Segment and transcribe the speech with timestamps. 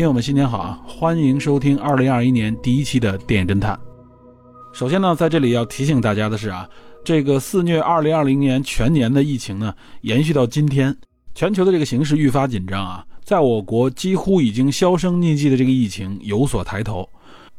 [0.00, 0.80] 听友们，新年好啊！
[0.86, 3.78] 欢迎收听二零二一年第一期的电影侦探。
[4.72, 6.66] 首先呢，在这里要提醒大家的是啊，
[7.04, 10.96] 这个肆虐二零二零年全年的疫情呢，延续到今天，
[11.34, 17.06] 全球的这个形势愈发紧张啊，在我国几乎已经销声匿迹的这个疫情有所抬头。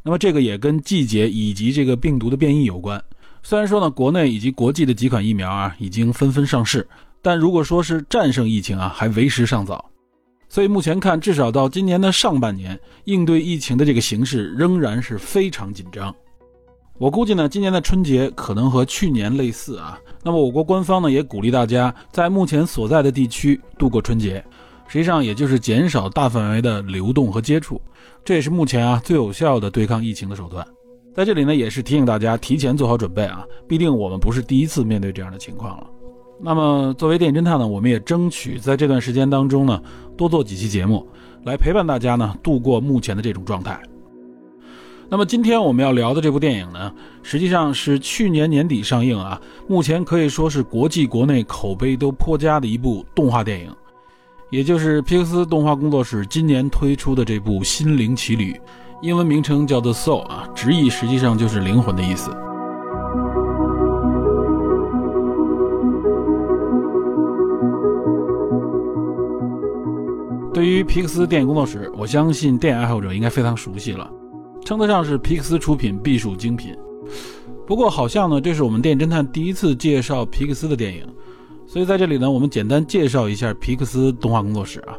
[0.02, 3.00] 那么这个也跟季节以及这个病毒的变异有关。
[3.44, 6.90] 虽然说呢，国内以及国际的几款疫苗啊已经纷纷上市，
[7.22, 9.91] 但如果说是战胜疫情啊，还为时尚早。
[10.52, 16.14] 所以目前看，至少到今年的上半年，应对疫情的这个形势仍然是非常紧张。
[16.98, 19.98] 我估计呢，今年的春节可能和去年类似啊。
[20.22, 24.44] 那么我国官方呢也鼓励大家在目前所在的地区度过春节，
[24.90, 27.82] 实际上也就是减少大范围的流动和接触，
[28.26, 30.68] 这也是目前啊最有效的对抗疫情的手段。
[31.16, 35.88] 在这里呢，也是提醒大家提前做好准备啊，毕竟我们不是第一次面对这样的情况了。
[36.44, 39.80] 那么，作为电影侦探呢，我们也争取在这段时间当中呢，
[40.18, 41.08] 多做几期节目，
[41.46, 43.80] 来陪伴大家呢度过目前的这种状态。
[45.08, 53.72] 那么，今天我们要聊的这部电影呢，实际上是去年年底上映啊，目前可以说是国际国内口碑都颇佳的一部动画电影，
[54.50, 58.54] 也就是皮克斯动画工作室今年推出的这部《心灵奇旅》，
[59.04, 62.36] 英文名称叫做《Soul》啊，直译实际上就是灵魂的意思。
[70.54, 74.12] 对于皮克斯电影工作室，我相信电影爱好者应该非常熟悉了，
[74.66, 76.76] 称得上是皮克斯出品必属精品。
[77.66, 81.08] 不过好像呢，这是我们电影侦探第一次介绍皮克斯的电影，
[81.66, 84.98] 所以在这里呢，我们简单介绍一下皮克斯动画工作室啊。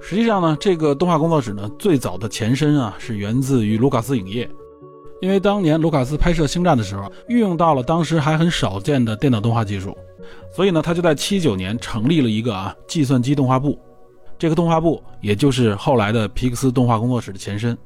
[0.00, 4.48] 实际上呢，这个动画工作室呢，最早的前身啊，是源自于卢卡斯影业，
[5.20, 9.94] 因为当年卢卡斯拍摄《星战》的时候，运用到了当时还很少见的电脑动画技术，
[10.50, 13.78] 所以呢，他就在七九年成立了一个啊计算机动画部。
[14.38, 17.76] 这个动画部也就是后来的皮克斯动画工作室的前身。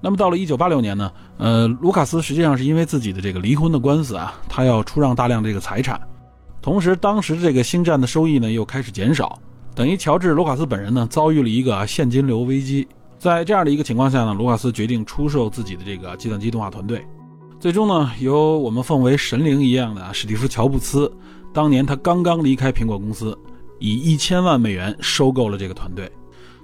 [0.00, 6.00] 那么到了一九八六年呢，呃，卢卡斯实际上是因为自己的这个离婚的官司啊，他要出让大量这个财产，
[6.62, 9.36] 同时当时这个星战的收益呢又开始减少，
[9.74, 12.86] 等于乔治·卢卡斯本人呢遭遇了一个现金流危机。
[13.18, 17.04] 在这样的一个情况下呢，卢卡斯决定出售自己的这个计算机动画团队，
[17.58, 21.12] 最终呢由我们奉为神灵一样的史蒂夫·乔布斯，
[21.52, 23.36] 当年他刚刚离开苹果公司。
[23.78, 26.10] 以一千万美元收购了这个团队，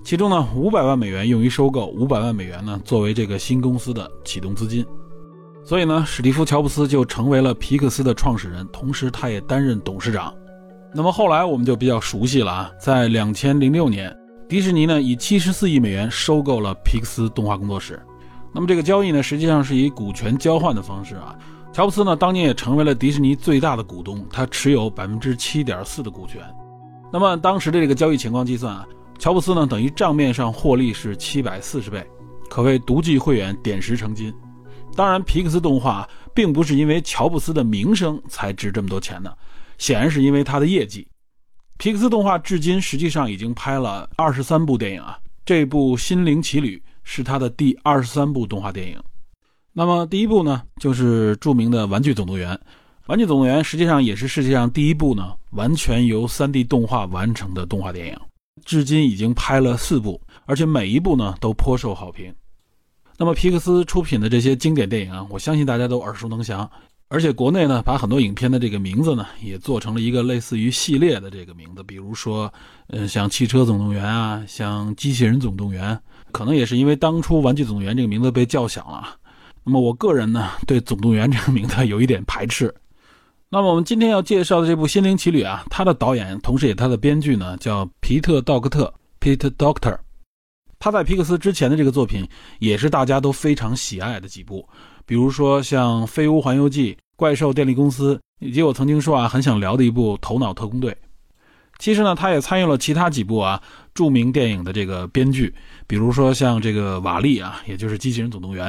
[0.03, 4.85] 其中呢五百万美元用于收购，五百万美元呢作为这个新公司的启动资金。
[5.65, 10.35] 所以呢，史蒂夫·乔布斯就成为了皮克斯的创始人，同时他也担任董事长。
[10.95, 14.15] 那么后来我们就比较熟悉了啊，在两千零六年，
[14.47, 17.99] 迪士尼呢以七十四亿美元收购了皮克斯动画工作室。
[18.53, 21.35] 那么这个交易呢，实际上是以股权交换的方式啊。
[21.73, 26.43] 乔布斯呢当年也成为了迪士尼最大的股东，他持有百分之七点四的股权。
[27.15, 28.85] 那么当时的这个交易情况计算啊，
[29.21, 32.05] 乔布斯呢等于账面上获利是七百四十倍，
[32.51, 34.35] 可谓独具慧眼，点石成金。
[34.97, 39.39] 当然，皮克斯动画并不是因为乔布斯的名声才值这么多钱的，
[39.79, 41.07] 显然是因为他的业绩。
[41.79, 49.01] 皮克斯动画至今实际上已经拍了二十三部电影啊，这部《心灵奇旅》是他的第二十三部动画电影。
[49.73, 52.51] 那么第一部呢，就是著名的《玩具总动员》。
[53.07, 58.19] 《玩具总动员》实际上也是世界上第一部呢完全由 3D 动画完成的动画电影，
[58.65, 62.35] 至今已经拍了四部，而且每一部呢都颇受好评。
[63.19, 66.69] 那么皮克斯出品的这些经典电影啊，我相信大家都耳熟能详，
[67.09, 72.51] 而且国内呢把很多影片的这个名字呢也做成了一个类似于系列的这个名字，比如说，
[72.87, 75.95] 嗯，像《汽车总动员》啊，像《机器人总动员》，
[76.33, 79.15] 可能也是因为当初《玩具总动员》这个名字被叫响了。
[79.63, 82.75] 那么我个人呢对“总动员”这个名字有一点排斥。
[83.55, 89.97] 那么我们今天要介绍的这部《心灵奇旅》啊，它的导演同时也他的编剧呢叫皮特·道克特 （Peter Doctor）。
[90.81, 92.29] 他在皮克斯之前的这个作品
[92.59, 94.69] 也是大家都非常喜爱的几部，
[95.07, 100.91] 比如说像《飞屋环游记》《怪兽电力公司》，以及我曾经说啊很想聊的一部《头脑特工队》。
[101.79, 103.63] 其实呢，他也参与了其他几部啊
[103.95, 105.55] 著名电影的这个编剧，
[105.87, 108.69] 比如说像这个瓦力啊，也就是《机器人总动员》。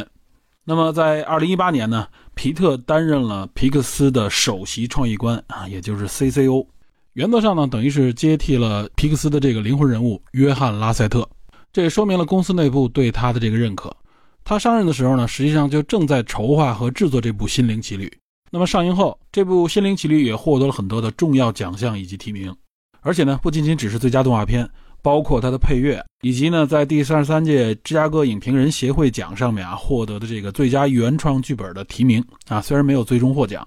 [0.68, 6.66] 那么在二零一八年呢，皮特担任了皮克斯的首席创意官啊，也就是 CCO。
[7.14, 11.30] 原则上呢，等于是接替了皮克斯的这个灵魂人物约翰拉塞特。
[11.72, 13.96] 这也说明了公司内部对他的这个认可。
[14.44, 18.08] 他上任的时候呢，实际上就正在筹划和制作这部《心灵奇旅》。
[18.52, 22.56] 那么上映后，这部《心灵奇旅》也获得了很多的重要奖项以及提名，
[23.02, 24.68] 而且呢，不仅仅只是最佳动画片，
[25.06, 33.64] 包括它的配乐，以及呢，在第三十三届芝加哥影评人协会奖上面啊获得的这个最佳原创剧本的提名啊，虽然没有最终获奖，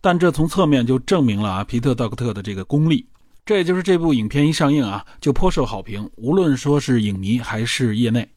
[0.00, 3.04] 但这从侧面就证明了啊皮特·道克特的这个功力。
[3.44, 8.28] 这也就是这部影片一上映啊，就颇受好评，无论说是影迷还是业内。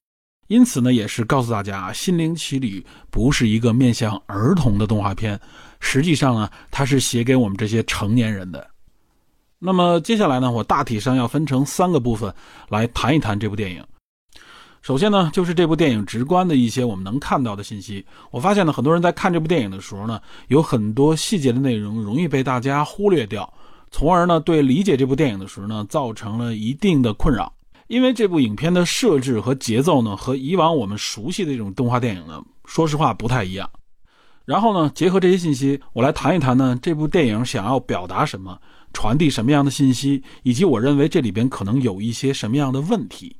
[0.48, 2.80] 因此呢，也是告诉大家啊，《心灵奇旅》
[3.12, 5.40] 不是一个面向儿童的动画片，
[5.80, 8.68] 实际上呢，它是写给我们这些成年人的。
[9.60, 12.34] 那么接下来呢，我大体上要分成三个部分
[12.70, 13.84] 来谈一谈这部电影。
[14.82, 18.06] 首先呢，就是这部电影直观的一些我们能看到的信息。
[18.32, 23.54] 我发现呢，很多人在看这部电影的时候呢，有很多细节的内容容易被大家忽略掉，
[23.92, 27.52] 从而呢，对理解这部电影的时候呢，造成了一定的困扰。
[27.88, 33.70] 因为这部影片的设置和节奏呢，和以往我们熟悉的这种动画电影呢，说实话不太一样。
[34.50, 38.60] 然后呢，结合这些信息，我来谈一谈呢，这部电影想要表达什么，
[38.94, 43.36] 传递什么样的信息，以及我认为这里边可能有一些什么样的问题。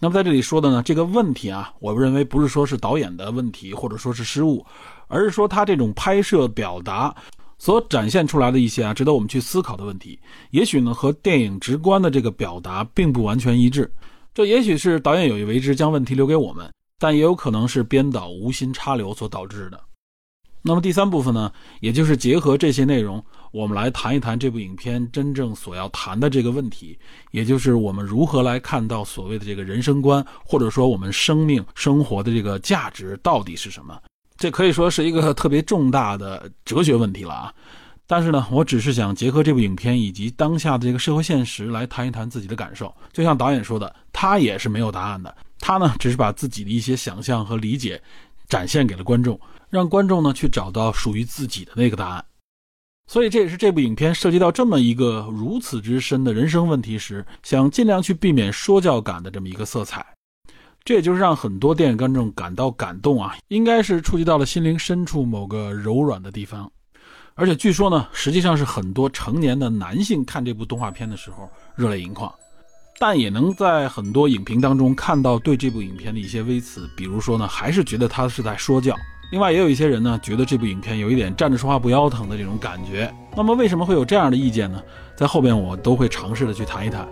[0.00, 4.66] 那么在这里说的呢，这个问题啊，我认为不是说是导演的问题，或者说是失误，
[5.06, 7.14] 而是说他这种拍摄表达。
[7.56, 10.18] 所展现出来的一些啊，值得我们去思考的问题，
[10.50, 13.88] 也许呢和电影直观的这个表达并不完全一致。
[14.34, 16.68] 这也许是导演有意为之，将问题留给我们，
[16.98, 19.80] 但也有可能是编导无心插柳所导致的。
[20.62, 26.98] 那么第三部分呢，也就是结合这些内容，我们来谈一谈这部影片真正所要谈的这个问题，
[27.30, 33.98] 也就是我们如何来看到所谓的这个人生观，或者说我们生命生活的这个价值到底是什么。
[34.36, 37.54] 这可以说是一个特别重大的哲学问题了啊！
[38.06, 42.94] 但是呢，我只是想结合这部影片以及当下的这个社会现实来谈一谈自己的感受。
[43.12, 48.02] 就像导演说的，他也是没有答案的，他呢只是把自己的一些想象和理解
[48.48, 49.38] 展现给了观众，
[49.70, 52.24] 让观众呢去找到属于自己的那个答案。
[53.06, 60.04] 所以这也是这部影片涉及到这么一个如此之深的人生问题时，想尽量去避免说教感的这么一个色彩。
[60.84, 66.70] 这也就是让很多电影观众感到感动啊，应该是触及到了心灵深处某个柔软的地方，
[67.34, 72.32] 而且据说呢，实际上是很多成年的男性看这部动画片的时候热泪盈眶，
[72.98, 78.96] 但也能在很多影评当中看到对这部影片的一些微词，比如说呢，还是觉得他是在说教。
[79.30, 83.08] 另外，也有一些人呢，觉得这部影片有一点站着说话不腰疼的这种感觉。
[83.36, 84.82] 那么，为什么会有这样的意见呢？
[85.14, 87.06] 在后边我都会尝试的去谈一谈。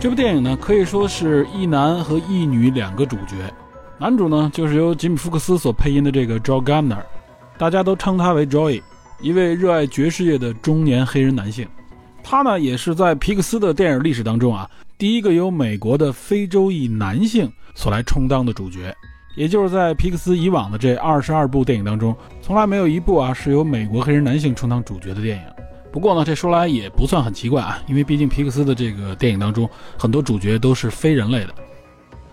[0.00, 3.36] 这部电影呢，可以说是一男和一女两个主角。
[3.98, 7.02] 男主呢，就是由吉米·福克斯所配音的这个 Joe Gardner，
[7.58, 8.80] 大家都称他为 Joey，
[9.20, 11.68] 一位热爱爵士乐的中年黑人男性。
[12.22, 18.94] 他呢，也是在皮克斯的电影历史当中啊，第一个由美国的非洲裔男性所来充当的主角。
[19.36, 25.44] 也就是在皮克斯以往的这二十二部电影当中，从来没有一部啊是由美国黑人男性充当主角的电影。
[25.92, 31.54] 不过呢，这说来也不算很奇怪啊，因为毕竟皮克斯的这个电影当中，很多主角都是非人类的。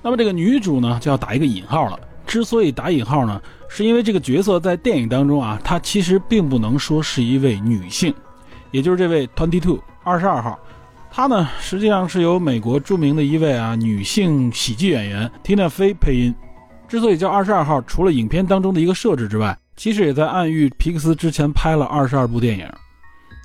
[0.02, 2.00] 那么这个女主呢，就要打一个引号了。
[2.26, 8.14] 之所以打引号呢，是因为这个角色在电影当中啊，她其实并不能说是一位女性，
[8.72, 10.60] 也就是这位 Twenty Two 二十二号，
[11.12, 16.34] 她呢实际上是由美国著名的一位啊女性喜剧演员 Tina Fey 配音。
[16.88, 22.66] 之所以叫二十二号，除了影片当中的一个设置之外，其实也在暗喻皮克斯之前拍了二十二部电影。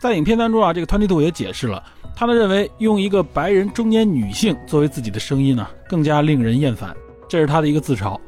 [0.01, 1.83] 在影片当中啊，这个 Twenty Two 也解释了，
[2.15, 6.95] 他呢认为用一个白人中年女性作为自己的声音呢，更加令人厌烦，
[7.29, 8.19] 这是他的一个自嘲。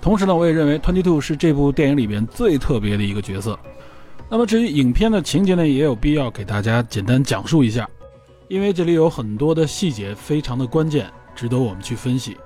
[0.00, 3.58] 同时呢，我也认为 Twenty Two 是这部电影里边最特别的一个角色。
[4.28, 7.88] 那么至于影片的情节呢，也有必要给大家简单讲述一下，
[8.48, 12.36] 因为这里有很多的细节非常的关键，值得我们去分析。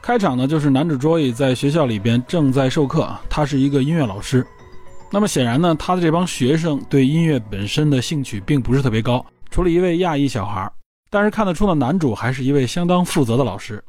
[0.00, 4.46] 开场呢，就是男主 Joy 在学校里边正在授课，他是一个音乐老师。
[5.10, 10.70] 那么显然呢，他的这帮学生对音乐本身的兴趣并不是特别高，除了一位亚裔小孩。
[11.10, 13.84] 但是看得出呢，男主还是一位相当负责的老师。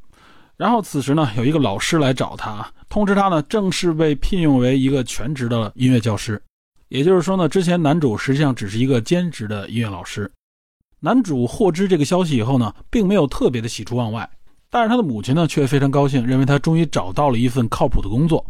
[0.57, 6.41] 然后此时呢，有一个老师来找他，通知他呢正式被聘用为一个全职的音乐教师。
[6.89, 10.29] 也就是说呢，之前男主实际上只是一个兼职的音乐老师。
[10.99, 14.29] 男主获知这个消息以后呢，并没有特别的喜出望外，
[14.69, 18.45] 但是他的母亲呢却非常高兴，认为他终于找到了一份靠谱的工作。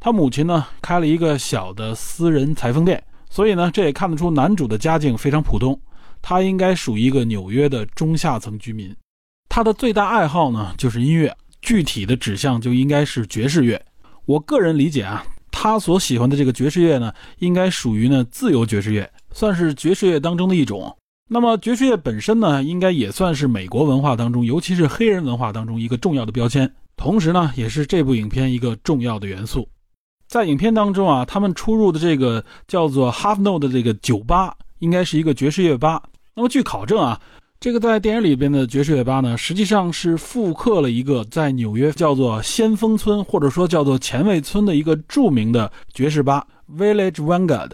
[0.00, 5.78] 他母亲呢开了一个小的私人裁缝店，所以呢这也看得出男主的家境非常普通，
[6.22, 8.94] 他应该属于一个纽约的中下层居民。
[9.48, 13.84] 他的最大爱好呢就是音乐，具体的指向就应该是爵士乐。
[14.24, 20.96] 我个人理解啊，他所喜欢的这个爵士乐呢，应该属于呢自由爵士乐，算是爵士乐当中的一种。
[21.28, 29.68] 那么爵士乐本身呢，应该也算是美国文化当中，尤其是黑人文化当中一个重要的标签，同时呢，也是这部影片一个重要的元素。
[30.26, 36.02] 在影片当中啊，他们出入的这个叫做 Half Note 的这个酒吧，应该是一个爵士乐吧。
[36.34, 37.20] 那么据考证啊。
[37.62, 46.44] 这个在电影里边的爵士乐吧呢，实际上是复刻了一个在纽约叫做先锋村或者说叫做前卫村的一个著名的爵士吧
[46.76, 47.70] Village Vanguard。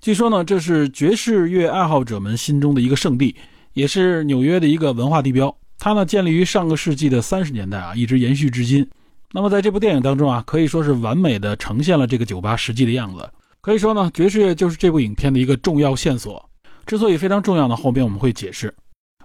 [0.00, 3.36] 据说呢，这是爵士乐爱好者们心中的一个圣地，
[3.74, 5.54] 也是纽约的一个文化地标。
[5.78, 8.88] 它呢建立于上个世纪的三十年代啊，一直延续至今。
[9.32, 13.28] 那么在这部电影当中啊，可以说是完美的呈现了这个酒吧实际的样子。
[13.60, 16.42] 可以说呢，爵士乐就是这部影片的一个重要线索。
[16.86, 18.72] 之所以非常重要呢，后边我们会解释。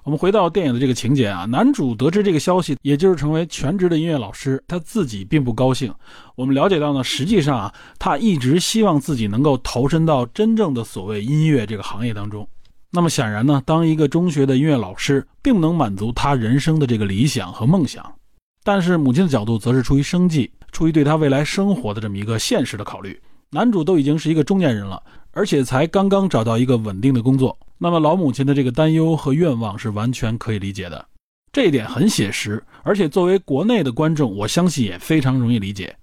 [0.03, 5.93] 我们回到电影的这个情节啊，男主得知这个消息，也就是成为全职的音乐老师，他自己并不高兴。
[6.35, 12.45] 我们了解到呢，实际上啊，他一直希望自己能够投身到真正的所谓音乐这个行业当中。
[12.91, 18.13] 那么显然呢，当一个中学的音乐老师，并不能满足他人生的这个理想和梦想。
[18.61, 23.17] 但是母亲的角度，则是出于生计，出于对他未来生活的这么一个现实的考虑。
[23.51, 27.57] 男主都已经是一个中年人了，而且才刚刚找到一个稳定的工作。
[27.83, 31.05] 那么老母亲的这个担忧和愿望是完全可以理解的，
[31.51, 35.93] 这一点很写实，而且作为国内的观众，我相信也非常容易理解。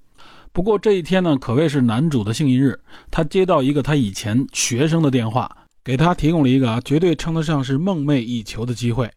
[0.52, 2.78] 不过这一天呢，可谓是男主的幸运日，
[3.10, 5.50] 他接到一个他以前学生的电话，
[5.82, 9.10] 给他提供了一个啊绝对称得上是梦寐以求的机会。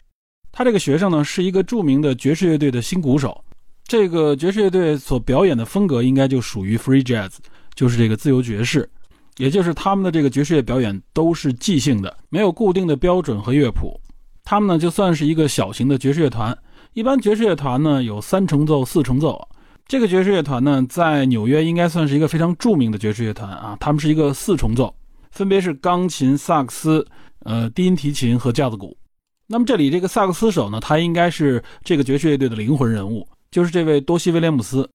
[0.53, 3.43] 他这个学生呢，是一个著名的爵士乐队的新鼓手，
[3.85, 7.33] 这个爵士乐队所表演的风格应该就属于 free jazz，
[7.75, 8.89] 就是这个自由爵士。
[9.37, 13.99] 也就是他们的这个爵士乐表演都是即兴的，没有固定的标准和乐谱。
[14.43, 16.57] 他们呢就算是一个小型的爵士乐团。
[16.93, 19.41] 一般爵士乐团呢有三重奏、四重奏。
[19.87, 23.75] 这个爵士乐团呢在纽约应该算是一个非常著名的爵士乐团啊。
[23.79, 24.93] 他们是一个四重奏，
[25.31, 27.05] 分别是钢琴、萨克斯、
[27.39, 28.95] 呃低音提琴和架子鼓。
[29.47, 34.89] 那么这里这个萨克斯手呢，他应该是这个爵士乐队的灵魂人物，就是这位多西·威廉姆斯。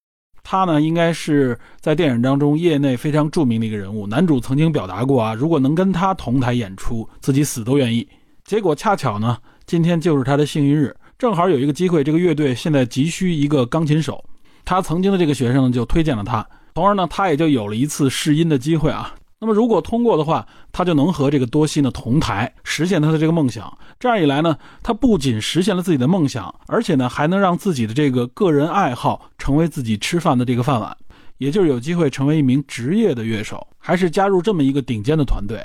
[0.51, 4.07] 他呢，应该是在电影当中业内非常著名的一个人物。
[4.07, 8.09] 男主曾经表达过啊，如果能跟他同台演出，自己死都愿意。
[8.47, 9.37] 结果恰巧呢，
[9.67, 14.25] 今天就是他的幸运日，正好有一个机会，这个乐队现在急需一个钢琴手。
[14.65, 19.15] 他曾经的这个学生就推荐了他，从而呢，他也就有了一次试音的机会啊。
[19.41, 23.73] 那么如果通过的话，他就能和这个多西呢同台，实现他的这个梦想。
[24.01, 30.97] 这样一来呢，他不仅实现了自己的梦想，而且呢，还能让自己的这个个人爱好成为自己吃饭的这个饭碗，
[31.37, 35.65] 也就是有机会成为一名职业的乐手，还是加入这么一个顶尖的团队。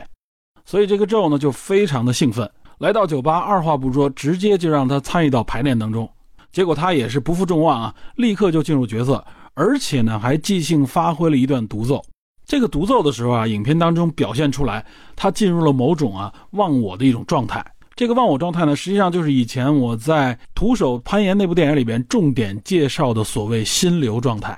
[0.65, 6.08] 所以这个 Joe 呢就非常的兴奋，来到酒吧，二话不说，直接就让他参与到排练当中。
[6.51, 9.25] 结果他也是不负众望啊，立刻就进入角色，
[9.56, 12.03] 而且呢还即兴发挥了一段独奏。
[12.45, 14.85] 这个独奏的时候啊，影片当中表现出来，
[15.15, 17.65] 他进入了某种啊忘我的一种状态。
[17.95, 24.57] 这个忘我状态呢，实际上就是以前我在《徒手攀岩》那部电影里边重点介绍的所谓心流状态。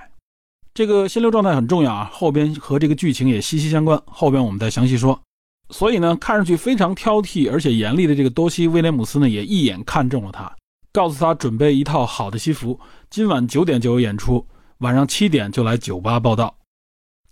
[0.73, 4.01] 这个心流状态很重要啊，后边和这个剧情也息息相关。
[4.05, 5.19] 后边我们再详细说。
[5.69, 10.53] 所以呢，看上去非常挑剔而且严厉的这个多西·威廉姆斯呢，也一眼看中了他，
[10.91, 14.45] 告诉他准备一套好的西服，今晚九点就有演出，
[14.77, 16.55] 晚上七点就来酒吧报道。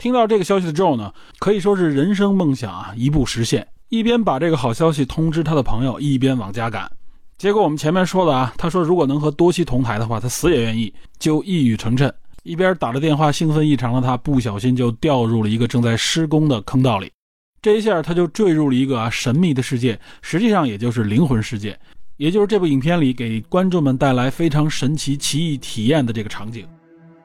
[0.04, 3.66] 听到这个消息的 Joe 呢，可以说是人生梦想啊一步实现。
[3.88, 6.92] 一边把这个好消息通知他的朋友，一边往家赶。
[7.38, 12.12] 结果我们前面说的啊，他说如果能和多西同台的话，他死也愿意，就一语成谶。
[12.44, 17.10] 一边打着电话兴奋异常的他，不小心就掉入了一个正在施工的坑道里。
[17.62, 21.80] 这一下他就坠入了一个啊神秘的世界，实际上也就是灵魂世界，
[22.18, 26.68] 也就是这部影片里给观众们带来非常神奇奇异体验的这个场景。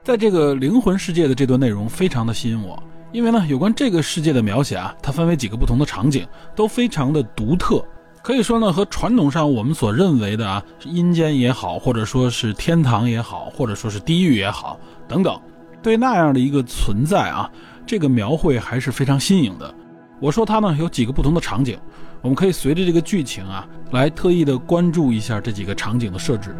[0.03, 6.25] 在这个灵魂世界的这段内容非常的吸引我，因为呢，有关这个世界的描写啊，它分为几个不同的场景，
[6.55, 7.83] 都非常的独特。
[8.23, 15.39] 可以说呢，和传统上我们所认为的啊，阴间也好，或者说是天堂也好，或者说是地狱也好，等等，
[15.81, 17.49] 对那样的一个存在啊，
[17.85, 19.73] 这个描绘还是非常新颖的。
[20.19, 21.77] 我说它呢有几个不同的场景，
[22.21, 26.55] 我们可以随着这个剧情啊，来特意的关注一下这几个场景的设置。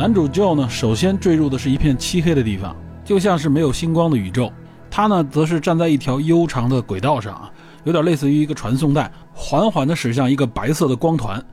[0.00, 4.50] 男主 Joe 呢，首先坠入的是一片漆黑的地方，就像是没有星光的宇宙。
[4.90, 7.52] 他呢，则是站在一条悠长的轨道上啊，
[7.84, 11.44] 有点类似于一个传送带，缓缓地驶向一个白色的光团。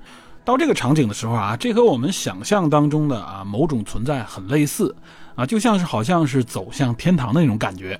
[0.45, 4.95] 到这个场景的时候啊，这和我们想象当中的啊某种存在很类似
[5.35, 7.99] 啊，就像是好像是走向天堂的那种感觉。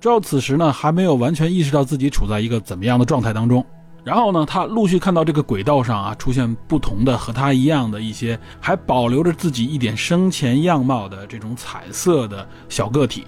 [0.00, 3.66] Joe 此时呢，还没有完全意识到自己处在一个怎么样的状态当中。
[4.02, 13.24] 然后呢，他陆续看到这个轨道上啊出现不同的和他一样的一些还保留着自己一点生前样貌的这种彩色的小个体。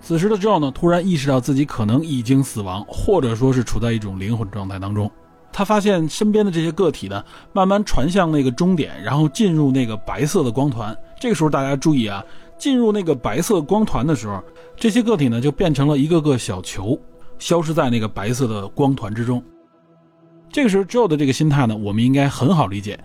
[0.00, 5.10] 此时的 Joe 呢，突然意识到自己可能已经死亡，或者说是处在一种灵魂状态当中。
[5.52, 10.96] 他发现身边的这些个体呢，慢慢传向那个终点，然后进入那个白色的光团。
[11.18, 12.22] 这个时候大家注意啊，
[12.56, 14.40] 进入那个白色光团的时候，
[14.76, 16.96] 这些个体呢就变成了一个个小球，
[17.38, 19.42] 消失在那个白色的光团之中。
[20.50, 22.98] 这个时候 Joe 的这个心态呢，我们应该很好理解。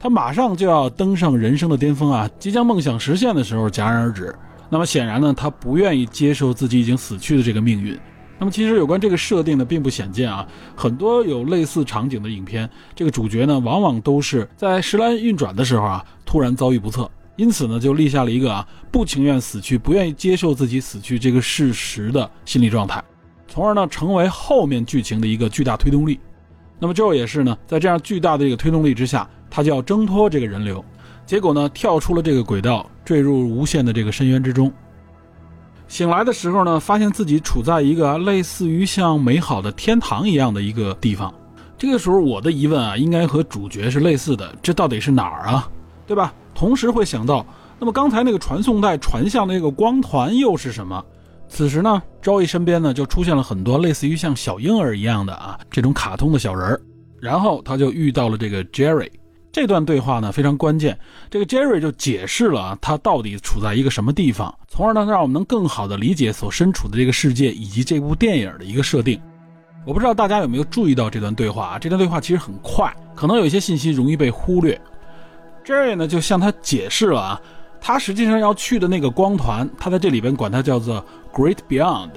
[0.00, 4.34] 他马上就要登上人生的巅峰啊，即将梦想实现的时候戛然而止。
[4.70, 7.98] 那么显然呢，他不愿意接受自己已经死去的这个命运。
[8.38, 10.46] 那么其实有关这个设定呢，并不鲜见啊。
[10.76, 23.02] 很多有类似场景的影片，这个主角呢，往往都是在时来运转的时候啊，突然遭遇不测，因此呢，就立下了一个啊，不情愿死去，不愿意接受自己死去这个事实的心理状态，
[23.48, 26.20] 从而呢，成为后面剧情的一个巨大推动力。
[26.78, 30.84] 那么 Joe 也是呢，在这样巨大的这个推动力之下，他就要挣脱这个人流，
[31.26, 34.72] 结果呢，跳出了这个轨道，坠入无限的这个深渊之中。
[35.88, 41.32] 醒来的时候呢，发现自己处在一个类似于像美好的天堂一样的一个地方。
[41.76, 45.68] 这个时候，我的疑问啊，应该和主角是类似的，这到底是哪儿啊？
[46.06, 46.32] 对吧？
[46.54, 47.46] 同时会想到，
[47.78, 51.04] 那么刚才那个传送带传向那个光团又是什么？
[51.48, 56.80] 此时呢，周易身边呢就出现了很多类似于像小婴儿一样的啊这种卡通的小人儿，
[57.20, 59.10] 然后他就遇到了这个 Jerry。
[59.50, 60.96] 这段对话呢非常关键，
[61.30, 69.20] 这个 Jerry 就解释了他到底处在一个什么地方，从而呢让我们能更好的理解所身处的这个世界以及这部电影的一个设定。
[69.86, 71.78] 我不知道大家有没有注意到这段对话啊？
[71.78, 74.78] 这段对话其实很快，可能有一些信息容易被忽略。
[75.64, 77.40] Jerry 呢就向他解释了啊，
[77.80, 82.10] 他实际上要去的那个光团，他在这里边管它叫做 Great Beyond，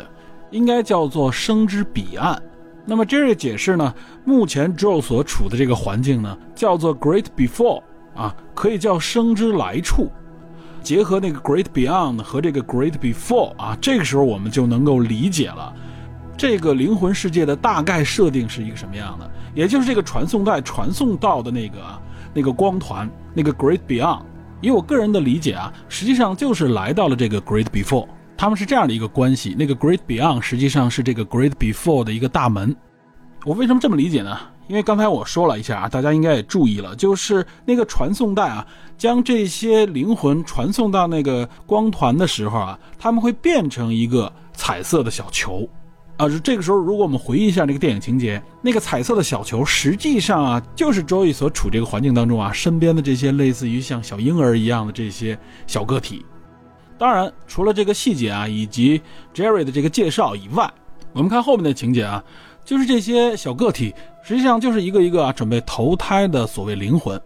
[0.49, 2.41] 应该叫做生之彼岸。
[2.85, 3.93] 那么这是解释呢，
[4.25, 7.83] 目前 Joe 所处的这个环境呢，叫做 Great Before
[8.15, 10.11] 啊，可以叫生之来处。
[10.81, 15.71] 结合那个 Great Beyond 和这个 Great Before 啊，这个时候我们就能够理解了，
[16.35, 19.29] 这个灵魂世界的大概设定是一个什么样的。
[19.53, 21.77] 也就是这个传送带传送到的那个
[22.33, 24.23] 那个光团，那个 Great Beyond，
[24.61, 28.07] 以我个人的理解啊，实际上就是来到了这个 Great Before。
[28.37, 32.75] 他们是这样的一个关系，那个 Great Beyond 实际上是这个 Great Before 的一个大门。
[33.43, 34.37] 我为什么这么理解呢？
[34.67, 38.65] 因为刚才我说了一下啊，大家应该也注意了，就是那个传送带啊，
[38.97, 45.67] 将这些灵魂传送到那个光团的时候啊，他们会变成一个彩色的小球。
[46.21, 56.23] 啊，这个时候如果我们回忆一下这个电影情节，那个彩色的小球实际上啊，就是周易所处这个环境当中啊，身边的这些类似于像小婴儿一样的这些小个体。
[56.99, 59.01] 当然，除了这个细节啊，以及
[59.33, 60.71] Jerry 的这个介绍以外，
[61.11, 62.23] 我们看后面的情节啊，
[62.63, 63.91] 就是这些小个体
[64.23, 67.19] 实际上就是一个一个啊准备投胎的所谓灵魂，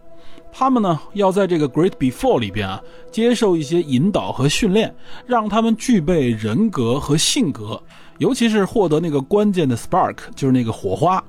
[0.50, 2.80] 他们呢要在这个 Great Before 里边啊
[3.12, 4.94] 接受一些引导和训练，
[5.26, 7.78] 让他们具备人格和性格，
[8.18, 11.22] 尤其是获得那个关键的 Spark，就是那个火花，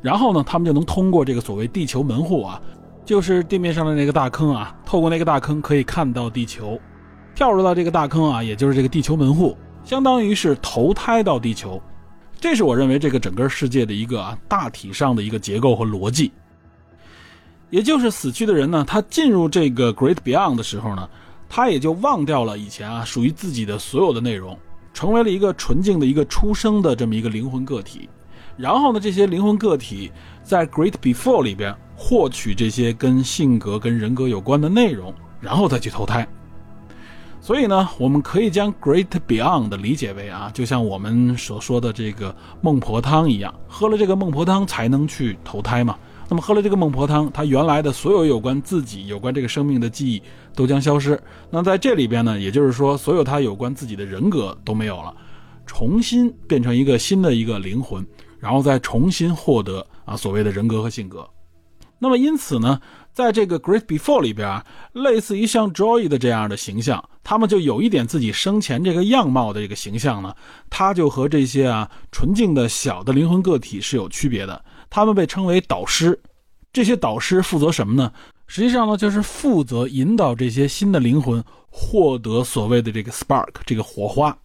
[0.00, 2.60] 然后呢，他们就能通过这个所谓地球门户啊，
[3.04, 6.80] 就是地面上的那个大坑啊，透过那个大坑可以看到地球。
[7.34, 11.80] 跳入到这个大坑啊，也就是这个地球门户，相当于是投胎到地球。
[12.38, 16.30] 这是我认为这个整个世界的一个啊大体上的一个结构和逻辑。
[17.70, 21.08] 也就是死去的人呢，他进入这个 Great Beyond 的时候呢，
[21.48, 24.58] 他也就忘掉了以前啊属于自己的所有的内容，
[24.92, 28.08] 成为了一个纯净的一个出生的这么一个灵魂个体。
[28.56, 36.26] 然后呢，这些灵魂个体在 Great Before 里边获取这些跟性格、跟人格有关的内容，然后再去投胎。
[37.40, 45.98] 所以呢，我们可以将 Great Beyond 理解为啊，就像我们所说的这个孟婆汤一样，喝了这个孟婆汤才能去投胎嘛。
[46.32, 50.22] 那么喝了这个孟婆汤，他原来的所有有关自己、有关这个生命的记忆
[50.54, 51.22] 都将消失。
[51.50, 55.14] 那在这里边呢，也就是说，所有他有关自己的人格都没有了，
[55.66, 58.02] 重新变成一个新的一个灵魂，
[58.38, 61.28] 然后再重新获得啊所谓的人格和性格。
[61.98, 62.80] 那么因此呢，
[63.12, 64.64] 在这个 Great Before 里边，
[64.94, 70.34] 类似于像 Joy 的这样的形象，他们就有一点自己生前这个样貌的这个形象呢，
[70.70, 74.64] 他就和这些啊纯净的小的灵魂个体是有区别的。
[74.94, 76.20] 他们被称为导师，
[76.70, 78.12] 这些导师负责什么呢？
[78.46, 84.36] 实际上呢，就是负责引导这些新的灵魂获得所谓的这个 Spark 这个火花。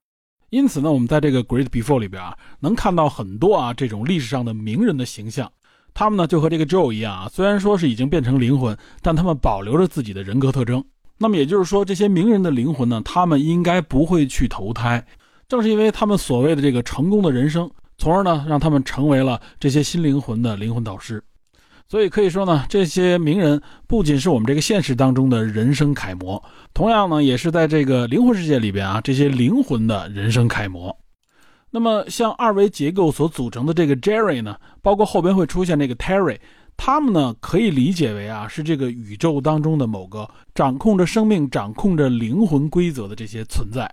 [0.49, 5.51] 因此呢，我们在这个 Great Before 里边啊，能看到很多啊这种历史上的名人的形象。
[5.93, 10.81] 他们呢就和这个 Joe 一样啊，虽然说是已经变成灵魂，但他们保留着自己的人格特征。
[11.17, 15.05] 那么也就是说，这些名人的灵魂呢，他们应该不会去投胎。
[15.49, 21.23] 正是因为他们所谓的这个成功的人生，从而呢让他们成为了这些新灵魂的灵魂导师。
[21.89, 30.93] 所以可以说呢，这些名人不仅是我们这个现实当中的人生楷模，同样呢，也是在这个灵魂世界里边啊，这些灵魂的人生楷模。
[31.69, 36.38] 那么，像二维结构所组成的这个 Jerry 呢，包括后边会出现那个 Terry，
[36.75, 43.89] 他们呢可以理解为啊，是这个宇宙当中的某个掌控着生命、掌控着灵魂规则的这些存在。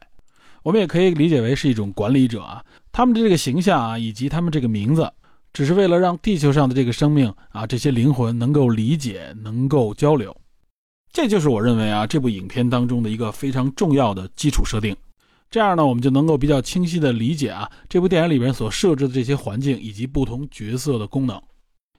[0.64, 2.64] 我们也可以理解为是一种管理者啊，
[2.96, 5.12] 他们的这个形象啊，以及他们这个名字。
[5.52, 10.37] 只是为了让地球上的这个生命啊，这些灵魂能够理解、能够交流，
[11.12, 14.96] 这就是我认为啊，这部影片当中的一个非常重要的基础设定。
[15.50, 21.40] 这样呢，我们就能够比较清晰地理解啊，这部电影里边所设置的这些环境以及不同角色的功能。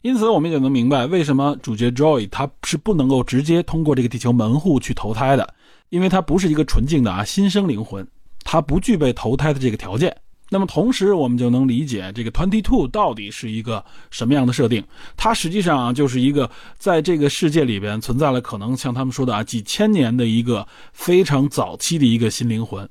[0.01, 5.53] 因此，我们也能明白为什么主角 Joy 他是不能够直接通过这个地球门户去投胎的，
[5.89, 8.05] 因为他不是一个纯净的啊新生灵魂，
[8.43, 10.15] 他不具备投胎的这个条件。
[10.49, 14.83] 那么同时，我们就能理解这个 Twenty Two 到底是一个什么样的设定？
[15.17, 22.87] 它实际上，就是一个在这个世界里边存在了可能像他们说的啊几千年的一个非常早期的一个新灵魂。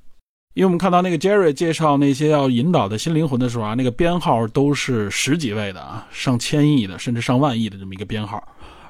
[0.54, 8.42] 因为我们看到那个 Jerry 介绍那些要引导的新灵魂的时候啊，那个编号都是十几位的啊，上千亿的，甚至上万亿的这么一个编号，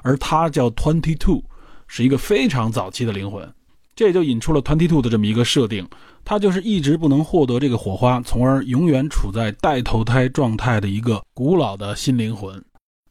[0.03, 1.43] 而它叫 Twenty Two，
[1.87, 3.51] 是一个非常早期的灵魂。
[3.95, 5.87] 这也就引出了 Twenty Two 的这么一个设定。
[6.25, 12.59] 他就是一直不能获得这个火花，从而永远处在待投胎状态的一个古老的新灵魂。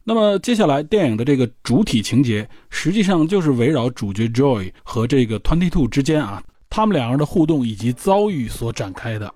[0.03, 9.33] 那么接下来电影的这个主体情节，实际上就是围绕主角 Joy 和这个 Twenty Two 之间啊，他们两人的互动以及遭遇所展开的。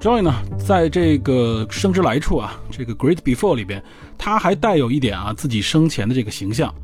[0.00, 3.82] Joy 呢，在这个生之来处啊，这个 Great Before 里边，
[4.16, 6.74] 他还带有一点啊自己生前的这个形象。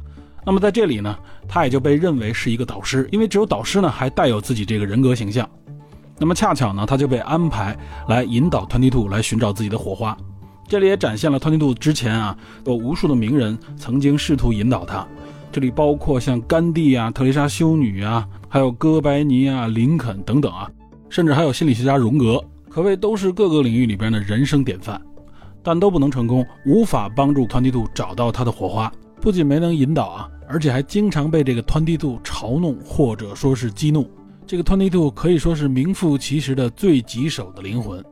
[0.44, 5.48] 那么在这里呢，他也就被认为是一个导师，因为只有导师呢还带有自己这个人格形象。
[6.18, 7.76] 那么恰巧呢，他就被安排
[8.08, 10.16] 来引导 Twenty Two 来寻找自己的火花。
[10.68, 15.06] 这里也展现了 Twenty Two 之前啊，有无数的名人曾经试图引导他。
[15.50, 20.70] 这里包括像甘地啊、特蕾莎修女啊，还有哥白尼啊、林肯等等啊，
[21.10, 25.00] 甚至还有心理学家荣格，可谓都是各个领域里边的人生典范，
[25.62, 28.90] 但都不能成功，无法帮助 Twenty Two 找到他的火花。
[29.22, 34.10] 不仅没能引导啊，而且还经常被这个 Twenty Two 嘲弄或者说是激怒。
[34.48, 38.04] 这个 Twenty Two 可以说是名副其实的最棘手的灵魂。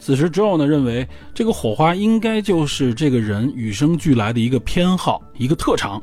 [0.00, 6.02] 此时 Joe 呢认为，这个火花应该就是这个人与生俱来的一个偏好，一个特长。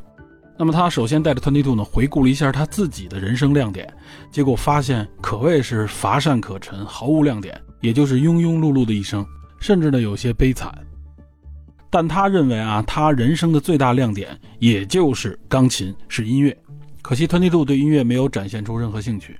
[0.58, 3.94] 那么他首先带着 Twenty Two 呢回顾了一下他自己的人生亮点，
[4.32, 9.26] 结果发现可谓是乏善可陈，毫无亮点，也就是庸庸碌碌的一生，
[9.60, 10.74] 甚至呢有些悲惨。
[11.94, 16.58] 但他认为啊，他人生的最大亮点也就是钢琴，是音乐。
[17.04, 19.40] 可惜 Twenty Two 对音乐没有展现出任何兴趣。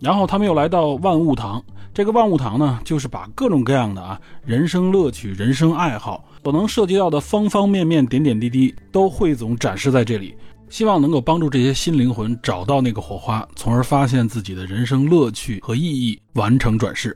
[0.00, 10.34] 然后他们又来到万物堂，这个万物堂呢，就是把各种各样的啊人生乐趣、人生爱好所能涉及到的方方面面、点点滴滴都汇总展示在这里，
[10.70, 17.14] 希望能够帮助这些新灵魂找到那个火花，从而发现自己的人生乐趣和意义，完成转世。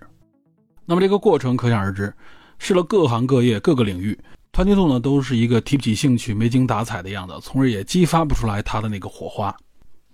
[0.84, 2.12] 那么这个过程可想而知，
[2.58, 4.18] 试了各行各业、各个领域。
[4.52, 9.56] 团结度呢，都是一个提不起兴趣、没精打采的样子，从而也激发不出来他的那个火花。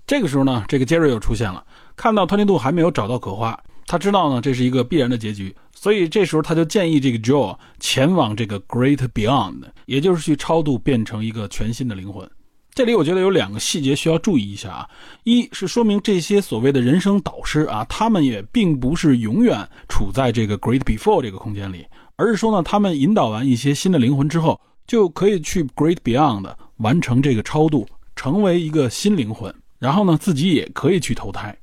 [0.07, 1.63] 这个时候呢，这个杰瑞又出现了，
[1.97, 12.31] 看到团结度还没有找到可花，他知道呢这是一个必然的结局，所以这时候他就建议这个 Joe 前往这个 Great Beyond，也就是去超度，变成一个全新的灵魂。
[12.73, 14.89] 这里我觉得有两个细节需要注意一下啊，
[15.25, 21.85] 一是说明这些所谓的人生导师啊，他们也并不是永远处在这个 Great Before 这个空间里。
[22.19, 31.57] 而是说呢，他们引导完一些新的灵魂之后，就可以去 Great Beyond 完成这个超度，成为一个新灵魂，然后呢，自己也可以去投胎。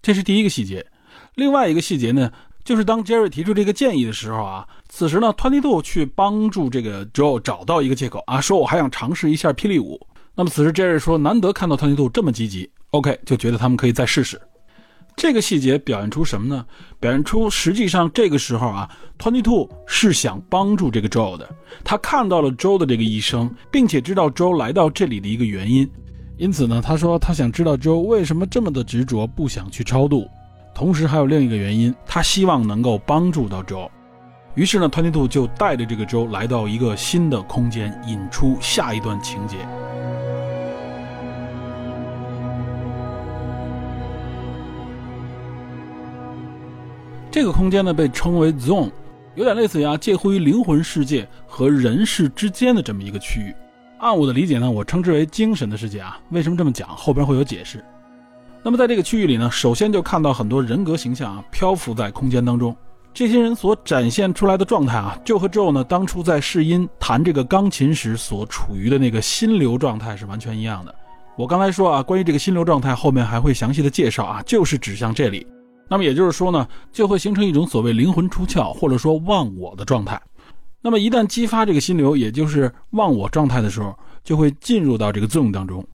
[0.00, 0.86] 这是第一个细节。
[1.34, 2.30] 另外一个细节呢，
[2.62, 10.00] 就是当 Jerry 提出这个建议的时候啊，此时呢，Twenty 导去帮助这个 Joe 找到一个借口啊，说我还想尝试一下霹雳舞。
[10.36, 14.40] 那么此时 Jerry 说，难得看到 Twenty Two 这么积极，OK，就觉得他们可以再试试。
[15.16, 16.66] 这个细节表现出什么呢？
[17.00, 18.86] 表现出实际上这个时候啊
[19.18, 21.48] ，Twenty Two 是想帮助这个 Joe 的。
[21.82, 25.90] 他看到了 Joe 的这个一生，并且知道 Joe 来到这里的一个原因，
[26.36, 30.28] 因此呢，他说他想知道 Joe 为什么这么的执着，不想去超度。
[30.74, 33.88] 同时还有另一个原因，他希望能够帮助到 Joe。
[34.54, 39.56] 于是呢，Twenty Two 就带着这个 Joe 来到一个新的空间，引出下一段情节。
[47.36, 48.90] 这个空间呢被称为 Zone，
[49.34, 53.54] 有点类似于啊介乎于灵魂世界和人世之间的这么一个区域。
[53.98, 56.18] 按我的理解呢，我称之为精神的世界啊。
[56.30, 56.88] 为什么这么讲？
[56.88, 57.84] 后边会有解释。
[58.62, 62.74] 那么在这个区域里呢，首先就看到很多人格形象啊漂浮在空间当中。
[63.12, 70.94] 这些人所展现出来的状态啊，就和 Joe 呢当初在试音弹这个钢琴时所处于的那个心流状态是完全一样的。
[71.36, 75.46] 我刚才说啊，关于这个心流状态，后面还会详细的介绍啊，就是指向这里。
[75.88, 80.20] 那么也就是说呢，就会形成一种所谓灵魂出窍或者说忘我的状态。
[80.82, 85.84] 那么一旦激发这个心流，也就是忘我状态的时候，就会进入到这个作用当中。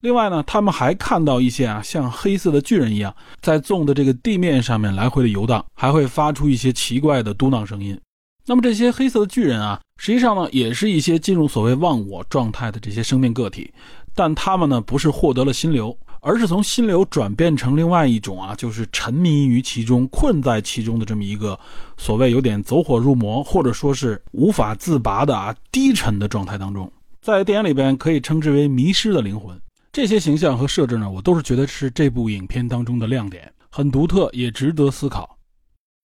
[0.00, 7.98] 另外呢，他们还看到一些啊，像黑色的巨人一样，在纵的这个地面上面来回的游荡，还会发出一些奇怪的嘟囔声音。
[8.44, 13.72] 那么这些黑色的巨人啊，实际上呢，也是一些进入所谓忘我状态的这些生命个体，
[14.14, 21.58] 但他们呢，不是获得了心流，而是从心流转变成另外一种啊，就是沉迷于其中、困在其中的这么一个
[21.96, 29.60] 所谓有点走火入魔，或者说是无法自拔的啊低沉的状态当中，在电影里边可以称之为迷失的灵魂。
[29.90, 35.36] 这些形象和设置呢，我都是觉得是这部影片当中的亮点，很独特，也值得思考。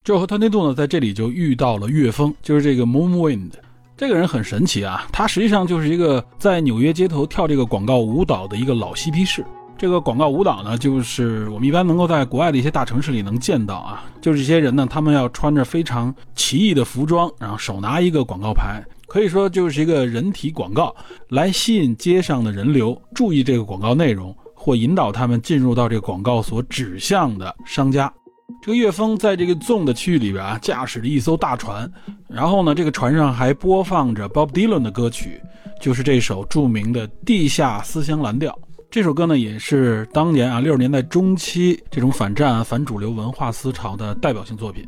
[0.02, 3.52] 这和团队度呢，在这里就遇到了岳峰，就是这个 Moonwind，
[3.96, 9.44] 这个人很神奇啊，他实际上就是一个在纽约街头跳这个广告舞蹈的一个老嬉皮士。
[9.78, 18.82] 这个广告舞蹈呢，就是我们一般能够在国外的一些大城市里能见到啊，就是这些人呢，他们要穿着非常奇异的服装，然后手拿一个广告牌。
[19.06, 20.94] 可以说就是一个人体广告，
[21.28, 28.12] 来吸引街上的人流注意这个广告内容，或引导他们进入到这个广告所指向的商家。
[28.60, 31.90] 这个岳峰在这个纵的区域里边啊，驾驶着一艘大船，
[32.28, 35.40] 然后呢，这个船上还播放着 Bob Dylan 的歌曲，
[35.80, 38.52] 就是这首著名的《地下思乡蓝调》。
[38.90, 44.82] 这首歌呢，也是当年啊六十年代中期这种反战啊、反主流文化思潮的代表性作品。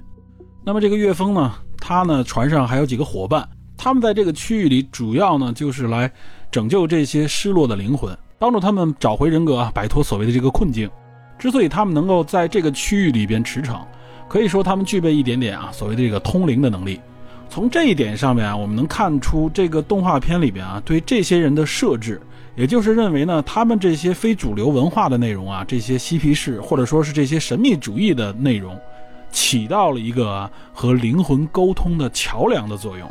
[0.65, 3.47] 那么这个岳峰呢，他呢船上还有几个伙伴。
[3.77, 6.11] 他们在这个区域里，主要呢就是来
[6.51, 10.89] 拯救这些失落的灵魂，帮助他们找回人格啊，摆脱所谓的这个困境。
[11.39, 13.83] 之所以他们能够在这个区域里边驰骋，
[14.31, 16.99] 可以说他们具备一点点啊所谓的这个通灵的能力。
[17.51, 22.19] 从这一点上面啊，我们能看出这个动画片里边啊对这些人的设置，
[22.57, 28.79] 也就是认为呢，他们这些非主流文化的内容啊，这些嬉皮士或者说是这些神秘主义的内容，
[29.31, 33.11] 起到了一个和灵魂沟通的桥梁的作用。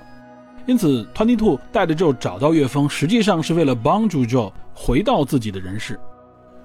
[0.66, 6.00] 因此，Twenty Two 带着 Joe 找到岳峰，实际上是为了帮助 Joe 回到自己的人世。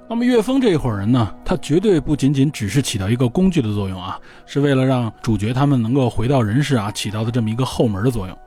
[0.06, 1.34] 那么，岳峰这一伙人呢？
[1.42, 8.38] 他绝对不仅仅只是起到一个工具的作用啊，是为了让主角他们能够回到人世啊，起到的这么一个后门的作用。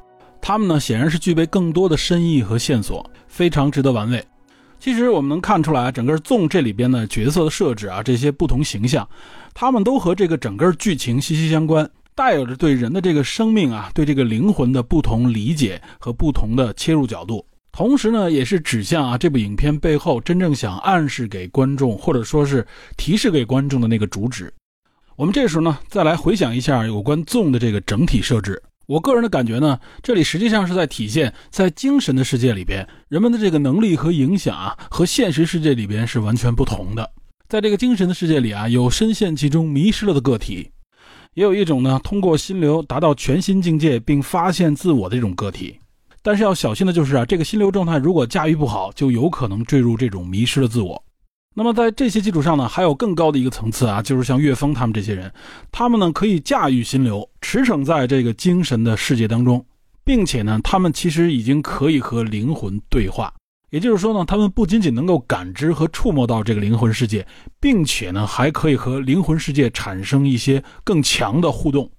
[0.47, 4.23] 他们呢，显然是具备更多的深意和线索，非常值得玩味。
[4.79, 9.05] 其实我们能看出来，整个纵这里边的角色的设置啊，这些不同形象，
[9.53, 11.85] 他们都和这个整个剧情息息相关。
[12.15, 24.49] 带有着对人的这个生命啊，对这个灵魂的不同理解和不同的切入角度，同时呢，也是指向啊这部影片背后真正想暗示给观众或者说是提示给观众的那个主旨。
[25.17, 37.11] 我们这时候呢，再来回想一下有关纵的这个整体设置，我个人的感觉呢，这里实际上是在体现在精神的世界里边，人们的这个能力和影响啊，和现实世界里边是完全不同的。
[37.49, 40.71] 在这个精神的世界里啊，有深陷其中迷失了的个体。
[41.33, 45.77] 也有一种呢，通过心流达到全新境界并发现自我的这种个体，
[46.21, 51.03] 但是要小心的就是啊，这个心流状态如果驾驭不好，就有可能坠入这种迷失的自我。
[51.59, 55.33] 那么在这些基础上呢，还有更高的一个层次啊，就是像岳峰他们这些人，
[55.71, 59.65] 他们呢可以驾驭心流，驰骋在这个精神的世界当中，
[60.05, 63.33] 并且呢，他们其实已经可以和灵魂对话。
[63.71, 67.25] 也就是说呢，他们不仅仅能够感知和触摸到这个灵魂世界，
[67.59, 71.89] 并且呢，还可以和灵魂世界产生一些更强的互动。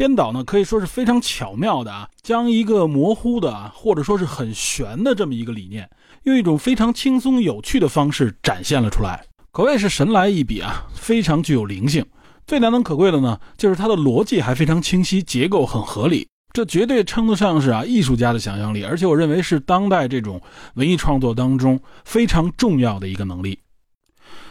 [0.00, 5.90] 编导呢可以说是非常巧妙的啊，将一个模糊的啊或者说是很玄的这么一个理念，
[6.22, 12.02] 用一种非常轻松有趣的方式展现了出来，可谓是神来一笔啊，非常具有灵性。
[12.46, 16.26] 最难能可贵的呢，就是它的逻辑还非常清晰，结构很合理。
[16.54, 20.40] 这绝对称得上是啊艺术家的想象力，而且我认为是当代这种
[20.76, 23.58] 文艺创作当中非常重要的一个能力。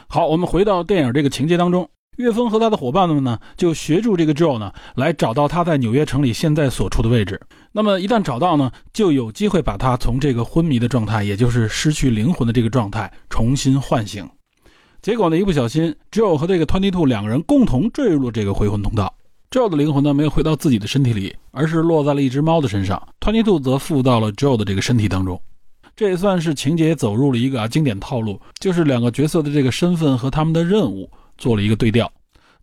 [0.08, 7.40] 好，我们回到电影这个情节当中，岳峰和他的伙伴们呢，就协助这个 Joe 呢，来找到他在纽约城里现在所处的位置。
[7.72, 14.28] 那么一旦找到呢，就有机会把他从这个昏迷的状态，也就是失去灵魂的这个状态重新唤醒。
[15.02, 19.14] 结果呢，一不小心，Joe 和这个 Twenty Two 两个人共同坠入了这个回魂通道。
[19.50, 23.02] Joe 的灵魂呢，没有回到自己的身体里，而是落在了一只猫的身上。
[23.22, 25.42] Twenty Two 则附到了 Joe 的这个身体当中。
[25.96, 32.12] 这也算是情节走入了一个啊经典套路，就是两个角色的这个身份和他们的任务做了一个对调。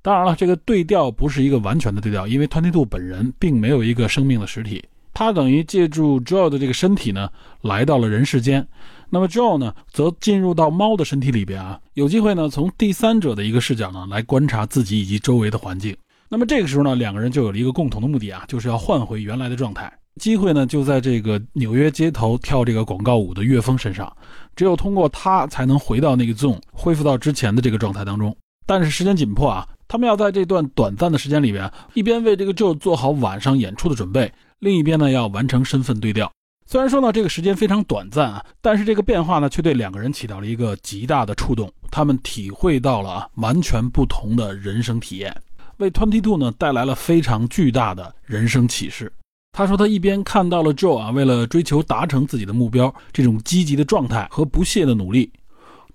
[0.02, 7.28] 当然了，这个对调不是一个完全的对调，因为 Twenty Two 本人并没有一个生命的实体，他等于借助 Joe 的这个身体呢，
[7.62, 8.64] 来到了人世间。
[9.10, 15.96] 那么 Joe 呢，则进入到猫的身体里边啊，有机会呢，从第三者的一个视角呢，来观察自己以及周围的环境。
[16.28, 19.92] 那么这个时候呢，两个人就有了一个共同的目的啊，就是要换回原来的状态。
[20.20, 24.10] 机会呢，就在这个纽约街头跳这个广告舞的乐风身上。
[24.54, 28.36] 只有通过他，才能回到那个 zone，恢复到之前的这个状态当中。
[28.66, 36.30] 但是时间紧迫啊，他们要在这段短暂的时间里边，一边为这个 Joe 做好晚上演出的准备，另一边呢，要完成身份对调。
[36.68, 41.72] 虽然说呢，这个时间非常短暂啊，但是这个变化呢，却对两个人起到了一个极大的触动。
[41.92, 45.34] 他们体会到了啊，完全不同的人生体验，
[45.76, 49.12] 为 Twenty Two 呢带来了非常巨大的人生启示。
[49.52, 55.30] 他说，他一边看到了 Joe 啊，为了追求达成自己的目标，这种积极的状态和不懈的努力，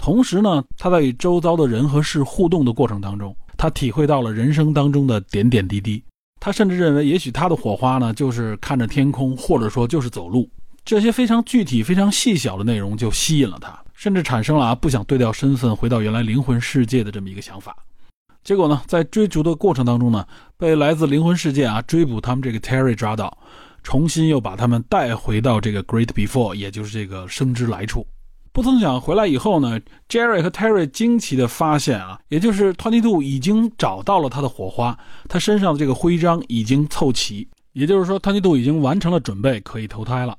[0.01, 6.03] 同时呢，他在与周遭的人和事互动的过程当中，他体会到了人生当中的点点滴滴。
[6.39, 10.49] 他甚至认为，也许他的火花呢，就是看着天空，或者说就是走路。
[10.83, 17.77] 这些非常具体、非常细小的内容就吸引了他，甚至产生了啊不想对调身份、回到原来灵魂世界的这么一个想法。
[18.43, 20.25] 结果呢，在追逐的过程当中呢，
[20.57, 23.37] 被来自灵魂世界啊追捕他们这个 Terry 抓到，
[23.83, 28.03] 重新又把他们带回到这个 Great Before，也就是这个生之来处。
[28.53, 34.97] 不曾想回来以后呢，Jerry 和 Terry 惊奇的发现啊，也就是 Twenty Two 已经找到了他的火花，
[35.29, 40.37] 他身上的这个徽章已经凑齐，也就是说 Twenty Two 已经完成了准备，可以投胎了。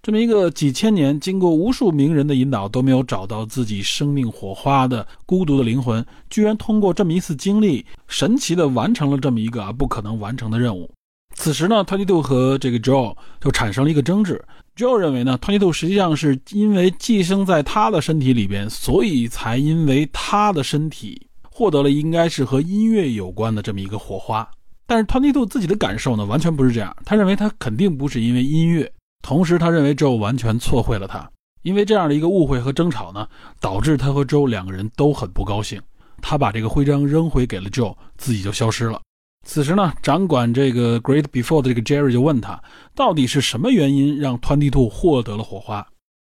[0.00, 10.88] 这么一个几千年经过无数名人的引导都没有找到自己生命火花的孤独的灵魂，居然通过这么一次经历，神奇的完成了这么一个啊不可能完成的任务。
[11.34, 14.42] 此时呢，Twenty Two 和这个 Joe 就产生了一个争执。
[14.78, 24.48] Joe 认为呢，Twenty Two 实际上是因为寄生在他的身体里边，所以才因为他的身体获得了应该是和音乐有关的这么一个火花。
[24.86, 26.96] 但是 Twenty Two 自己的感受呢，完全不是这样。
[27.04, 28.88] 他认为他肯定不是因为音乐。
[29.20, 31.28] 同时，他认为 Joe 完全错会了他，
[31.62, 33.26] 因为这样的一个误会和争吵呢，
[33.58, 35.82] 导致他和 Joe 两个人都很不高兴。
[36.22, 39.00] 他把这个徽章扔回给了 Joe，自己就消失了。
[39.48, 42.62] 此时呢，掌管这个 Great Before 的这个 Jerry 就问他，
[42.94, 45.86] 到底是什么原因让 Twenty Two 获得了火花？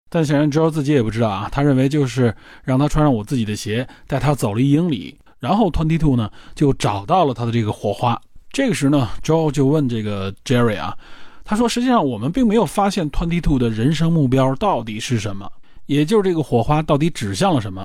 [0.08, 1.50] 但显然 Joe 自己也不知道啊。
[1.52, 8.22] 他认为就是让他穿上我自己的鞋，带他走了一英里，然后 Twenty Two 呢就找到了他的这个火花。
[8.52, 10.96] 这个时呢，Joe 就问这个 Jerry 啊。
[11.44, 15.52] 他说：“实际上，我们并没有发现 Twenty Two 的人生目标到底是什么，
[15.88, 17.84] 也就是这个火花到底指向了什么。”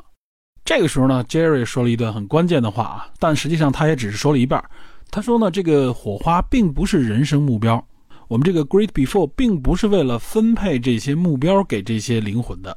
[0.62, 4.62] 这个时候呢，Jerry 说了一段很关键的话啊，但实际上他也只是说了一半。
[5.12, 7.87] 他说呢，这个火花并不是人生目标，
[8.29, 12.75] 我们这个 Great Before 并不是为了分配这些目标给这些灵魂的。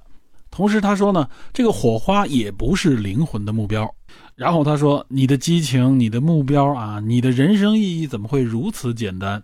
[0.52, 3.90] 同时，他说呢，这个火花也不是灵魂的目标。
[4.36, 9.42] 然后他说：“你的激情，你的目标啊，你的人生意义怎么会如此简单？”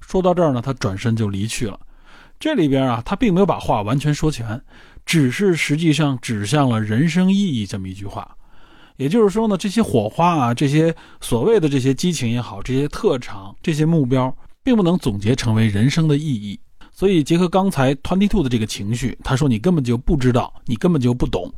[0.00, 1.80] 说到这儿呢，他转身就离去了。
[2.38, 4.60] 这里边啊，他并没有把话完全说全，
[5.06, 8.36] 只是实际上指向了人生意义这么一句话。
[8.96, 16.58] 也就是说呢，这些火花啊，这些所谓的这些激情也好，这些特长、这些目标，并不能总结成为人生的意义。
[16.92, 21.52] 所以结合刚才 Twenty Two 的这个情绪，他说你根本就不知道，你根本就不懂。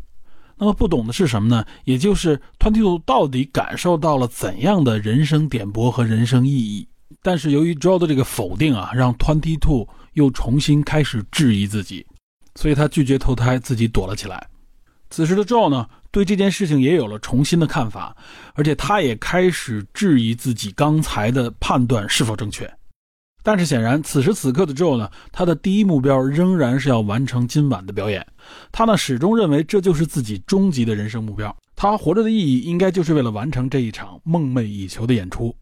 [0.57, 1.63] 那么不懂的是什么呢？
[1.85, 6.89] 也就是 Twenty Two 到底感受到了怎样的人生点拨和人生意义？
[7.23, 12.07] 但是由于 Joe 的这个否定啊，让 Twenty Two 又重新开始质疑自己，
[12.55, 14.49] 所以他拒绝投胎，自己躲了起来。
[15.09, 18.17] 此时的 Joe 呢，对这件事情也有了重新的看法，
[18.55, 22.71] 而且他也开始质疑自己刚才的判断是否正确。
[23.43, 28.27] 但是显然，此时此刻的 Joe 呢，他的第一目标仍然是要完成今晚的表演。
[28.73, 31.57] 他呢，始终认为这就是自己终极的人生目标。
[31.77, 35.55] 他活着的意义，应该就是为了完成这一场梦寐以求的演出。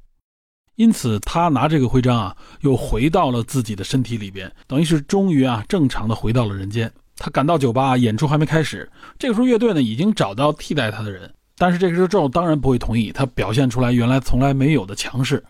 [0.77, 6.91] 因此，他拿这个徽章啊，又回到了自己的身体里边，等于是终于啊，正常的回到了人间。
[7.17, 8.91] 他赶到酒吧，演出还没开始。
[9.19, 13.13] 这个时候，乐队呢已经找到替代他的人，但是这个时候，Joe 当然不会同意。
[13.13, 15.43] 他表现出来原来从来没有的强势，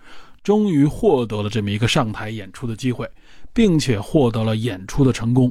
[0.42, 3.08] 终于获得了这么一个上台演出的机会，
[3.52, 5.50] 并且获得了演出的成功，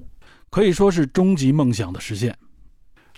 [0.50, 2.38] 可以说是终极梦想的实现。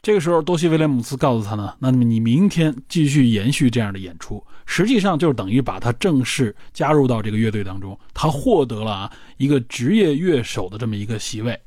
[0.01, 11.59] 这个时候，多西·威廉姆斯告诉他呢：“那么你明天继续延续这样的演出，实际上就是等于把他正式加入到这个乐队当中，他获得了啊一个职业乐手的这么一个席位。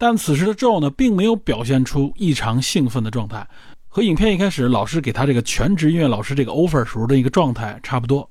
[0.00, 3.46] 但此时的 Joe 呢，并没有表现出异常兴奋的状态，
[3.86, 8.26] 和影片一开始老师给他这个全职音乐老师这个 offer 时候的一个状态差不多。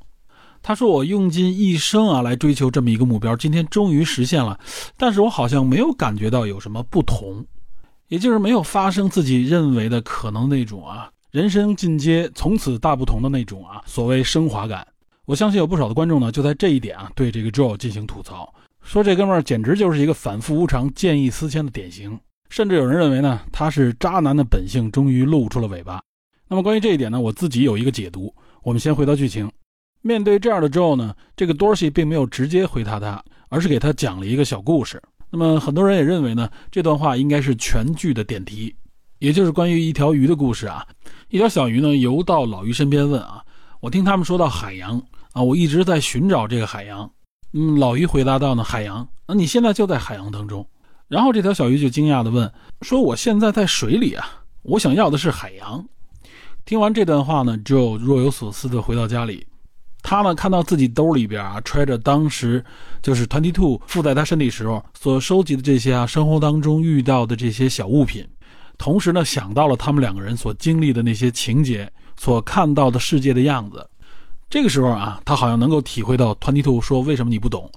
[0.63, 4.59] 他说：‘我用尽一生啊来追求这么一个目标，今天终于实现了，
[4.97, 7.45] 但是我好像没有感觉到有什么不同。’”
[8.09, 14.87] 也就是没有发生自己认为的可能那种啊，人生进阶从此大不同的那种啊，所谓升华感。
[15.25, 18.51] 我相信有不少的观众呢，就在这一点啊，对这个 Joe 进行吐槽，
[18.89, 22.19] 说这哥们儿简直就是一个反复无常、见异思迁的典型，
[22.49, 26.01] 甚至有人认为呢，他是渣男的本性终于露出了尾巴。
[26.47, 28.33] 那么关于这一点呢，我自己有一个解读。
[28.63, 29.47] 我们先回到剧情，
[30.01, 34.99] 面对这样的 Joe 呢，这个 Dorsey 并没有直接回答他，而是给他讲了一个小故事。
[35.29, 38.75] 那么很多人也认为呢，这段话应该是全剧的点题，
[39.19, 40.83] 也就是关于一条鱼的故事啊。
[41.29, 43.43] 一条小鱼呢游到老鱼身边问啊
[43.81, 44.99] ：“我听他们说到海洋
[45.33, 47.07] 啊，我一直在寻找这个海洋。”
[47.53, 50.67] 嗯，老鱼回答道呢：“海洋，那你现在就在海洋当中。”
[51.07, 55.83] 然后这条小鱼就惊讶地问：“说我现在在水里啊，我想要的是海洋。”
[56.65, 59.47] 听完这段话呢，Joe 若有所思地回到家里。
[60.01, 62.63] 他呢看到自己兜里边啊揣着当时
[63.01, 68.25] 就是 Twenty Two 附在他身体时候所收集的这些啊生活当中遇到的这些小物品，
[68.77, 73.85] 同时呢想到了他们两个人所经历的那些情节，所看到的世界的样子。
[74.49, 77.69] 这个时候啊，他好像能够体会到 Twenty Two 说为什么你不懂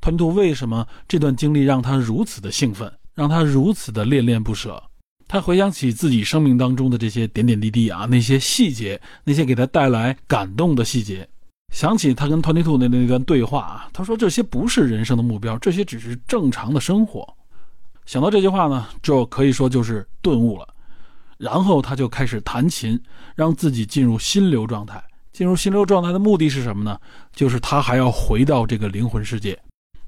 [0.00, 4.80] ，Twenty Two 为什么这段经历让他如此的兴奋，让他如此的恋恋不舍。
[5.26, 11.28] 他回想起自己生命当中的这些点点滴滴啊，那些细节，那些给他带来感动的细节。
[11.74, 17.26] 想起他跟 Twenty Two 的那段对话啊，他说这些不是人生的目标，这些只是正常的生活。
[18.06, 20.68] 想到这句话呢，就可以说就是顿悟了。
[21.38, 23.00] 然后他就开始弹琴，
[23.34, 25.02] 让自己进入心流状态。
[25.40, 27.00] 进入心流状态的目的是什么呢？
[27.34, 29.58] 就是他还要回到这个灵魂世界。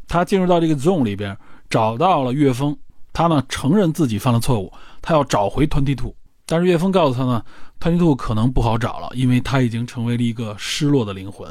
[0.07, 1.35] 他进入到这个 zone 里边，
[1.71, 2.77] 找到了岳峰。
[3.15, 4.71] 他呢承认自己犯了错误，
[5.01, 6.15] 他要找回 Twenty Two。
[6.45, 7.43] 但是岳峰告诉他呢
[7.81, 11.51] ，Twenty Two 可能不好找了，因为他已经成为了一个失落的灵魂。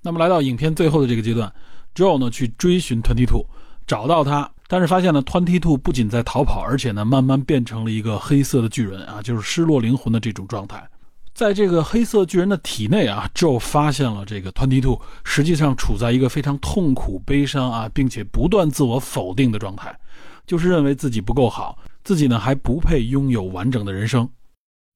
[0.00, 1.52] 那么来到影片最后的这个阶段
[1.96, 3.44] ，Joe 呢去追寻 Twenty Two，
[3.88, 10.88] 找到他，但是发现呢，Twenty Two 不仅在逃跑，而且呢慢慢变成了一个黑色的巨人啊，就是失落灵魂的这种状态。
[11.34, 19.92] 在这个黑色巨人的体内啊，Joe 发现了这个 Twenty Two 实际上处在一个非常痛苦、悲伤啊，并且不断自我否定的状态，
[20.46, 21.76] 就是认为自己不够好。
[22.04, 24.28] 自己呢还不配拥有完整的人生，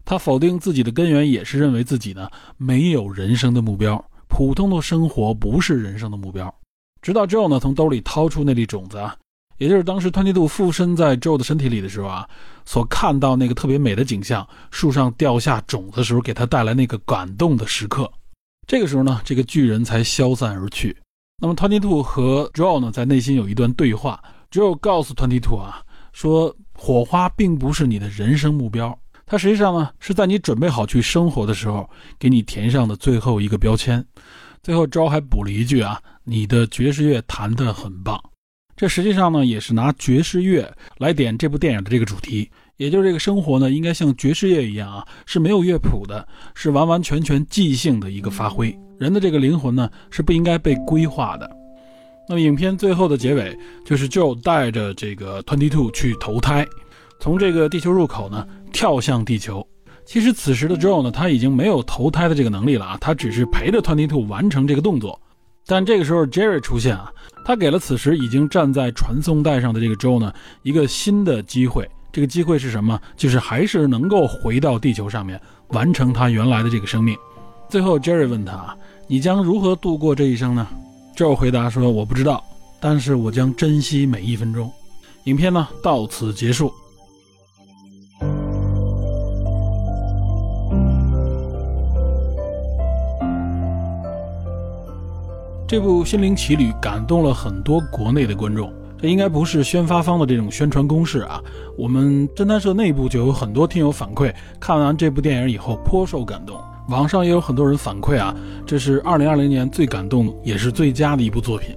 [0.05, 6.55] 他否定自己的根源也是认为自己呢没有人生的目标，普通的生活不是人生的目标。
[7.03, 9.16] 直到 Joe 呢从兜里掏出那粒种子啊，
[9.59, 12.29] 也就是当时 Twenty Two 附身在 Joe 的身体里的时候啊，
[12.65, 18.11] 所看到那个特别美的景象，树上掉下种子时候给他带来那个感动的时刻。
[18.67, 20.97] 这个时候呢，这个巨人才消散而去。
[21.43, 25.83] 那么 Twenty Two 和 Joe 呢在内心有一段对话，Joe 告诉 Twenty Two 啊
[26.13, 26.57] 说。
[26.81, 28.97] 火花并不是你的人生目标，
[29.27, 31.91] 它实际上呢是在你准备好去生活的时候
[32.21, 34.07] 给你填上的最后一个标签。
[34.63, 38.17] 最后招还补了一句啊，你的爵士乐弹得很棒。
[38.79, 46.24] 这实际上呢也是拿爵士乐来点这部电影的这个主题，也就是这个生活呢应该像爵士乐一样啊，是没有乐谱的，
[46.55, 48.72] 是完完全全即兴的一个发挥。
[48.97, 51.51] 人的这个灵魂呢是不应该被规划的。
[52.29, 56.64] 那么影片最后的结尾就是 Joe 带着这个 Twenty Two 去投胎，
[57.18, 59.66] 从这个地球入口呢跳向地球。
[60.07, 65.20] 其实此时的 Joe 呢他已经没有投胎的这个能力了啊，他只是陪着 Twenty Two 完成这个动作。
[65.69, 67.12] 但这个时候 Jerry 出现啊，
[67.45, 71.87] 他给了此时已经站在传送带上的这个 Joe 呢一个新的机会。
[72.11, 72.99] 这个机会是什么？
[73.19, 75.39] 就是还是能够回到地球上面
[75.69, 77.14] 完成他原来的这个生命。
[77.69, 78.75] 最后 Jerry 问他
[79.07, 80.66] ：“你将如何度过这一生呢？”
[81.14, 82.43] Joe 回答说：“我不知道，
[82.81, 84.73] 但是我将珍惜每一分钟。”
[85.25, 86.73] 影片呢到此结束。
[95.69, 101.39] 这部《心灵奇旅》感动了很多国内的观众，这应该不是宣发方的这种宣传攻势啊。
[101.77, 106.59] 我们侦探社内部就有很多听友反馈，看完这部电影以后颇受感动。
[106.89, 111.77] 网上也有很多人反馈啊，这是二零二零年最感动也是最佳的一部作品。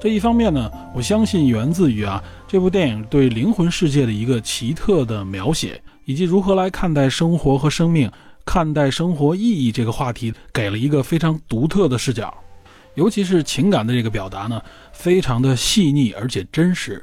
[0.00, 8.10] 这一方面呢，我相信源自于啊这部电影对灵魂世界的一个奇特的描写，以及如何来看待生活和生命、
[8.46, 12.32] 看待生活意义这个话题，给了一个非常独特的视角。
[13.00, 14.60] 尤其是情感的这个表达呢，
[14.92, 17.02] 非常的细腻而且真实。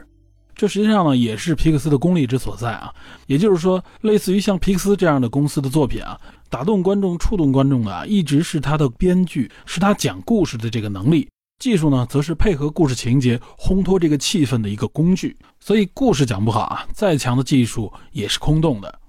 [0.56, 2.94] 这实际上呢，也是皮克斯的功力之所在啊。
[3.26, 6.16] 也就是说，类似于像皮克斯这样的公司的作品啊。
[6.52, 11.28] 打动观众、触动观众的啊，一直是他的编剧，是他讲故事的这个能力。
[11.60, 15.36] 技术呢，则是配合故事情节烘托这个气氛的一个工具。
[15.60, 19.00] 所以故事讲不好啊，再强的技术也是空洞的。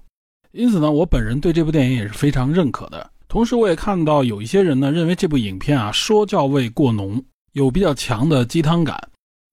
[0.53, 3.11] 因此呢，我本人对这部电影也是非常认可的。
[3.29, 8.99] 同时，我也看到有一些人呢，认为这部影片啊，说教味过浓，有比较强的鸡汤感。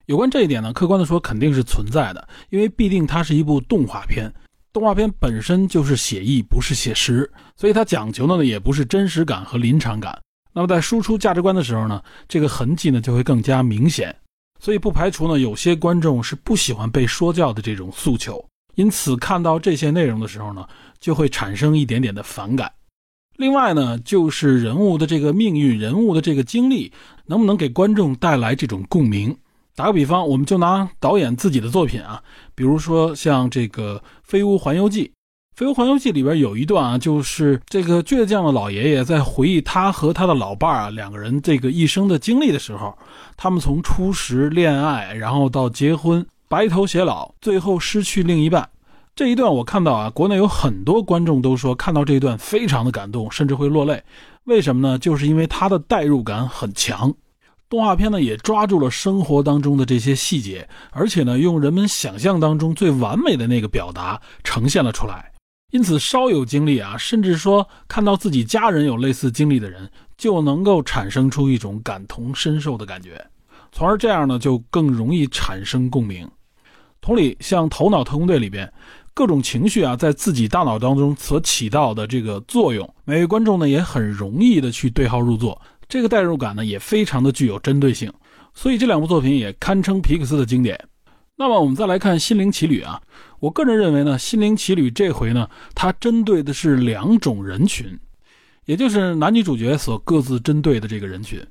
[0.06, 4.32] 有关这一点呢，客观的说肯定是存在的，因为必定它是一部动画片。
[4.72, 10.18] 动画片本身就是写意，不是写实，所以它讲求的呢也不是真实感和临场感。
[10.54, 14.14] 那么在输出价值观的时候呢，这个痕迹呢就会更加明显。
[14.58, 18.42] 所以不排除呢有些观众是不喜欢被说教的这种诉求，
[18.74, 20.66] 因此看到这些内容的时候呢，
[20.98, 22.72] 就会产生一点点的反感。
[23.36, 26.90] 另外呢，就是人物的这个命运、人物的这个经历，
[27.26, 29.36] 能不能给观众带来这种共鸣？
[29.74, 32.22] 打个比方，我们就拿导演自己的作品啊，
[32.54, 35.04] 比如说像这个《飞屋环游记》。
[35.58, 42.96] 《飞屋环游记》里边有一段啊，就是这个倔强的老爷爷在回忆他和他的老伴儿啊两个人这个一生的经历的时候，
[43.36, 48.68] 他们从初识恋爱，然后到结婚，白头偕老，最后失去另一半。
[49.16, 54.04] 这一段我看到啊，国内有很多观众都说看到这一段非常的感动，甚至会落泪。
[54.44, 54.98] 为什么呢？
[54.98, 57.14] 就是因为他的代入感很强。
[57.70, 65.32] 动画片呢也抓住了生活当中的这些细节，而且呢用人们想象当中最完美的那个表达呈现了出来。
[65.70, 73.26] 因此，稍有经历啊，甚至说看到自己家人有类似经历的人，就能够产生出一种感同身受的感觉，
[73.72, 76.30] 从而这样呢就更容易产生共鸣。
[77.00, 78.72] 同理，像《头脑特工队》里边
[79.16, 85.58] 各种情绪啊，在自己大脑当中所起到的这个作用，每位观众呢也很容易的去对号入座。
[85.88, 88.12] 这个代入感呢也非常的具有针对性，
[88.52, 90.78] 所以这两部作品也堪称皮克斯的经典。
[91.34, 93.00] 那么我们再来看《心灵奇旅》啊，
[93.40, 97.98] 我个人认为呢，《心灵奇旅》这回呢，它针对的是两种人群，
[98.66, 101.42] 也就是男女主角所各自针对的这个人群。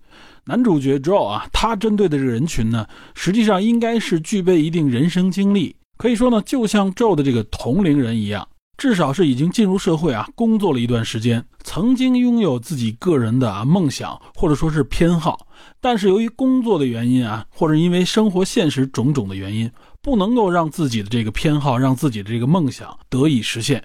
[0.43, 8.47] 男主角 Joe 啊，他针对的这个人群呢，实际上应该是具备一定人生经历，可以说呢，就像 Joe 的这个同龄人一样。
[8.77, 15.47] 至少是已经进入社会啊，工作了一段时间，曾经拥有自己个人的啊梦想或者说是偏好，
[15.79, 19.71] 但是由于工作的原因啊，或者因为生活现实种种的原因，
[20.01, 23.81] 不能够让自己的这个偏好，让自己的这个梦想得以实现。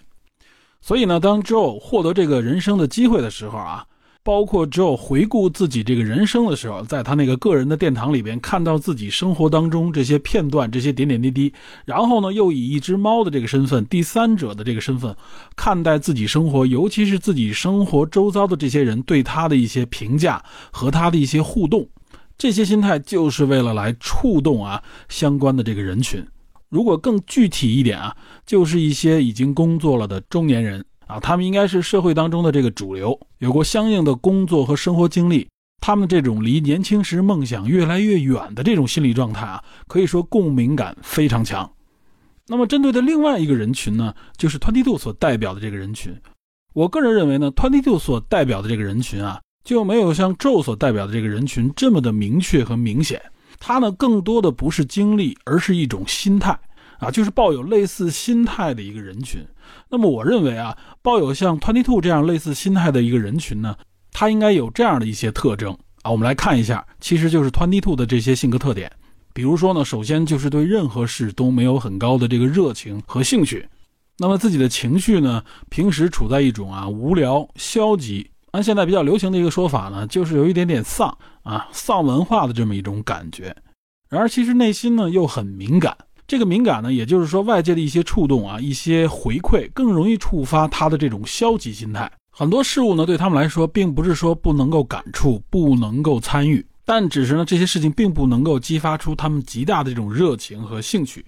[0.80, 3.86] 所以呢，当 Joe 获得这个人生的机会的时候啊。
[4.22, 11.52] 包括只有回顾自己这个人生的时候，在他那个个人的殿堂里边，看到自己生活当中这些片段、这些点点滴滴，
[11.86, 15.16] 然后呢，又以一只猫的这个身份、第三者的这个身份，
[15.56, 21.88] 看待自己生活，尤其是自己生活周遭的这些人对他的一些评价和他的一些互动，
[22.36, 26.22] 这些心态就是为了来触动啊相关的这个人群。
[26.68, 28.14] 如果更具体一点啊，
[28.46, 30.84] 就是一些已经工作了的中年人。
[31.10, 35.48] 啊，他们应该是社会当中的这个主流，有过相应的工作和生活经历，
[35.80, 41.68] 他们这种离年轻时梦想越来越远的这种心理状态啊，可以说共鸣感非常强。
[42.46, 46.16] 那么针对的另外一个人群呢，就是 Twenty Two 所代表的这个人群。
[46.72, 53.20] 我个人认为呢，Twenty Two 所代表的这个人群啊，就没有像 Joe 所代表的这个人群这么的明确和明显。
[53.58, 56.58] 他呢，更多的不是经历，而是一种心态。
[57.00, 59.44] 啊，就是抱有类似心态的一个人群。
[59.88, 63.74] 那么，我认为啊，抱有像 Twenty Two 这样类似心态的一个人群呢，
[64.12, 66.10] 他应该有这样的一些特征啊。
[66.10, 68.92] 我们来看一下，其实就是 Twenty Two 的这些性格特点。
[69.32, 73.66] 比如说呢，首先就是对任何事都没有很高的这个热情和兴趣。
[74.18, 83.56] 那么自己的情绪呢，平时处在一种啊无聊、消极，按现在比较流行的一个说法呢，就是有一点点丧啊丧文化的这么一种感觉。
[84.10, 85.96] 然而，其实内心呢又很敏感。
[86.30, 92.08] 这个敏感呢，也就是说，外界的一些触动啊，一些回馈，更容易触发他的这种消极心态。
[92.30, 101.24] 很多事物呢，对他们来说，并不是说不能够感触、不能够参与，但只是呢，这些事情并不能够激发出他们极大的这种热情和兴趣，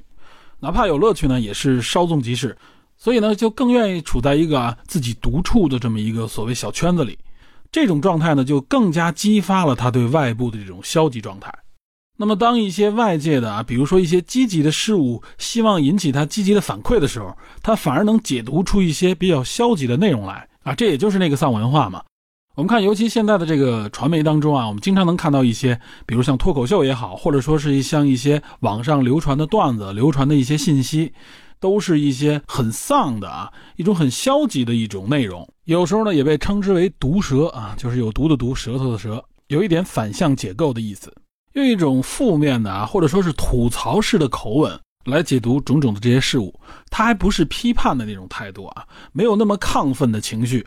[0.61, 2.57] 哪怕有乐趣呢，也是稍纵即逝。
[2.97, 7.19] 所以呢，就更愿意处在一个自己独处的这么一个所谓小圈子里。
[7.73, 11.53] 这种状态呢，就更加激发了他对外部的这种消极状态。
[12.19, 22.03] 那么，当一些外界的啊，比如说一些积极的事物，希望引起他积极的反馈的时候，他反而能解读出一些比较消极的内容来啊，这也就是那个丧文化嘛。
[22.55, 31.11] 我们看，尤其现在的这个传媒当中啊，我们经常能看到一些，比如像脱口秀也好，或者说是像一些网上流传的段子、流传的一些信息，
[31.59, 35.49] 都是一些很丧的啊，一种很消极的一种内容。
[35.65, 41.11] 有时候呢，也被称之为毒舌啊，就是有毒的毒，舌头的舌，有一点反向解构的意思。
[41.55, 46.55] 用一种负面的啊，或者说是吐槽式的口吻来解读种种的这些事物，
[46.91, 50.67] 他还不是批判的那种态度啊，没有那么亢奋的情绪，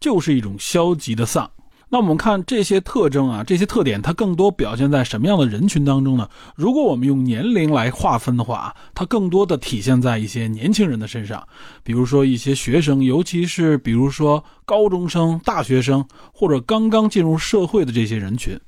[0.00, 1.50] 就是一种消极的丧。
[1.90, 6.28] 那我们看这些特征啊，这些特点，它更多表现在什么样的人群当中呢？
[6.56, 11.46] 如果我们用年龄来划分的话，它更多的体现在一些年轻人的身上，
[11.84, 18.58] 比如说一些学生，尤其是比如说高中生、大学生或者刚刚进入社会的这些人群。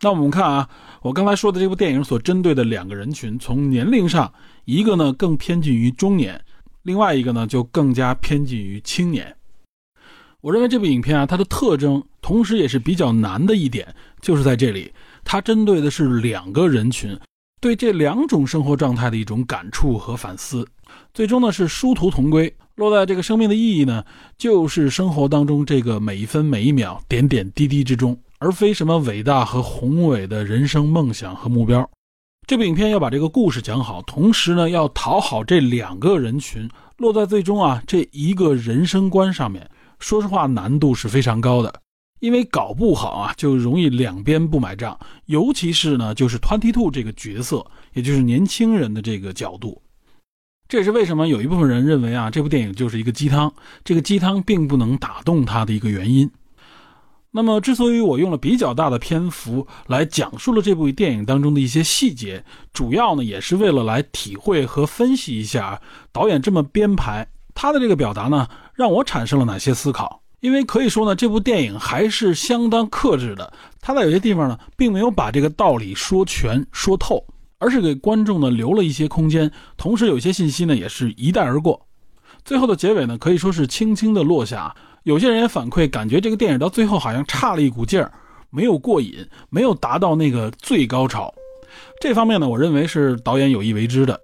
[0.00, 0.68] 那我们看啊，
[1.02, 4.32] 我刚才说的这部电影所针对的两个人群，从年龄上，
[4.64, 6.40] 一个呢更偏近于中年，
[6.82, 9.34] 另外一个呢就更加偏近于青年。
[10.40, 14.92] 我认为这部影片啊，它的特征，同时也是比较难的一点，就是在这里，
[15.24, 17.18] 它针对的是两个人群，
[17.60, 20.66] 对这两种生活状态的一种感触和反思，
[21.14, 22.52] 最终呢是殊途同归。
[22.76, 24.04] 落在这个生命的意义呢，
[24.36, 31.88] 就是生活当中这个每一分每一秒、点点滴滴之中，而非什么伟大和宏伟的人生梦想和目标。
[32.46, 39.68] 这部影片要把这个故事讲好，同时呢要讨好这两个人群，落在最终啊这一个人生观上面，
[39.98, 41.82] 说实话难度是非常高的。
[42.20, 49.80] 因为搞不好啊，就容易两边不买账，尤其是呢，就是 Twenty Two 这个角色，也就是年轻人的这个角度，
[50.66, 53.52] 这也是为什么有一部分人认为啊，这部电影就是一个鸡汤，
[53.84, 56.28] 这个鸡汤并不能打动他的一个原因。
[57.30, 70.22] 那么，之所以我用了比较大的篇幅来讲述了这部电影当中的一些细节，主要呢也是为了来体会和分析一下导演这么编排他的这个表达呢，让我产生了哪些思考。
[70.40, 73.52] 因为可以说呢，这部电影还是相当克制的。
[73.80, 77.26] 他在有些地方呢，并没有把这个道理说全说透，
[77.58, 79.50] 而是给观众呢留了一些空间。
[79.76, 81.86] 同时，有些信息呢，也是一带而过。
[82.44, 84.74] 最后的结尾呢，可以说是轻轻的落下。
[85.04, 88.12] 有些人也反馈，感觉这个电影到最后好像差了一股劲儿，
[88.50, 89.14] 没有过瘾，
[89.48, 91.32] 没有达到那个最高潮。
[92.00, 94.20] 这方面呢，我认为是导演有意为之的。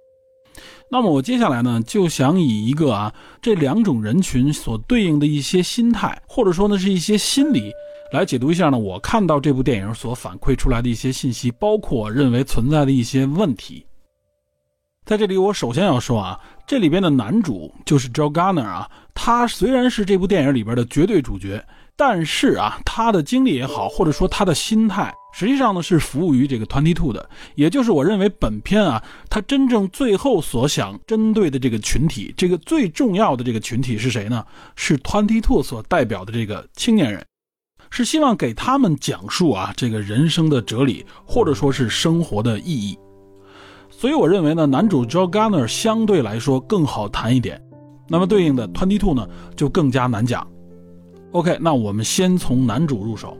[0.91, 7.71] 那么我接下来呢，就想以一个啊这两种人群所对应的一些心态，或者说呢是一些心理，
[8.13, 13.85] 来解读一下呢我看到这部电影所反馈出来的一些信息，包括认为存在的一些问题。
[15.05, 21.63] 在这里，我首先要说啊，这里边的男主就是 Joe Garner 啊，他虽然是这部电影里边的绝对主角。
[21.97, 34.45] 但是啊，他的经历也好，或者说他的心态，实际上呢是服务于这个 Twenty Two 的，也就是我认为本片啊，他真正最后所想针对的这个群体，这个最重要的这个群体是谁呢？
[34.75, 37.25] 是 Twenty Two 所代表的这个青年人，
[37.89, 42.99] 是希望给他们讲述啊这个人生的哲理，或者说是生活的意义。
[44.05, 47.59] 所以我认为呢，男主 Joe Garner 相对来说更好谈一点，
[48.07, 50.47] 那么对应的 Twenty Two 呢就更加难讲。
[51.31, 53.35] OK，那我们先从男主入手。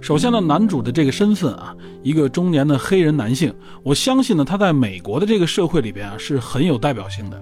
[0.00, 7.38] 首先呢，男主的这个身份啊，一个中年的黑人男性，我相信呢，他在美国的这个社会里边啊，是很有代表性的。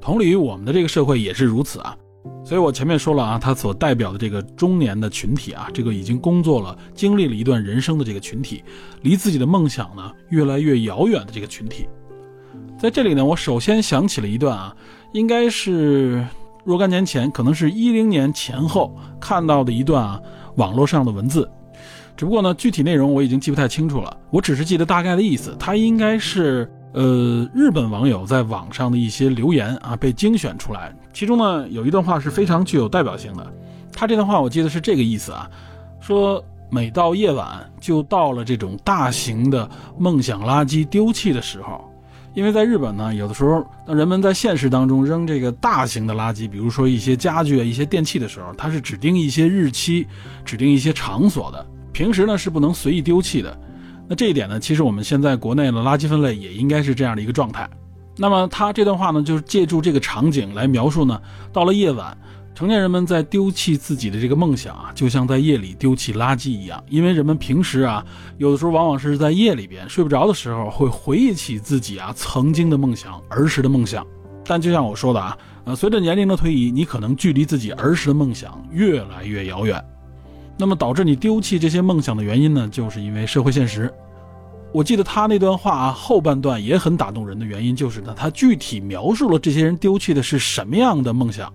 [0.00, 1.94] 同理于我们的这个社会也是如此啊。
[2.44, 8.62] 所以我前面说了啊，他所代表的这个中年的群体啊，这个已经工作了、经历了一段人生的这个群体，
[9.02, 11.88] 离自己的梦想呢越来越遥远的这个群体，
[12.78, 14.76] 在这里呢，我首先想起了一段啊，
[15.12, 16.24] 应该是
[16.64, 20.20] 若干年前，可能是一零年前后看到的一段啊
[20.54, 21.50] 网络上的文字，
[22.16, 26.70] 只不过呢，具体内容我已经记不太清楚了，我只是记得大概的意思，它应该是。
[26.96, 33.46] 呃，日本网友在网上的一些留言啊，被精选出来，其中呢有一段话是非常具有代表性的。
[33.92, 35.46] 他这段话我记得是这个意思啊，
[36.00, 39.68] 说每到夜晚就到了这种大型的
[39.98, 41.84] 梦想垃圾丢弃的时候，
[42.32, 50.06] 因为在日本呢，有的时候当人们在现实当中扔这个大型的垃圾，比如说一些家具啊、一些电器的时候，它是指定一些日期、
[50.46, 53.54] 指定一些场所的，平时呢是不能随意丢弃的。
[54.08, 57.68] 那这一点呢，其实我们现在国内的垃圾分类也应该是这样的一个状态。
[58.16, 61.20] 那么他这段话呢，就是借助这个场景来描述呢，
[61.52, 62.16] 到了夜晚，
[62.54, 66.82] 成年人们在丢弃自己的这个梦想啊，就像在夜里丢弃垃圾一样。
[66.88, 68.02] 因为人们平时啊，
[68.38, 74.06] 有的时候往往是在夜里边睡不着的时候，会回忆起自己啊曾经的梦想、儿时的梦想。
[74.46, 79.84] 但就像我说的啊，呃，随着年龄的推移，你可能距离自己儿时的梦想越来越遥远。
[80.56, 83.92] 那么导致你丢弃这些梦想的原因呢，就是因为社会现实。
[84.72, 91.50] 我记得他那段话啊，后半段也很打动人的原因就是呢，他具体描述了这些人丢弃的是什么样的梦想，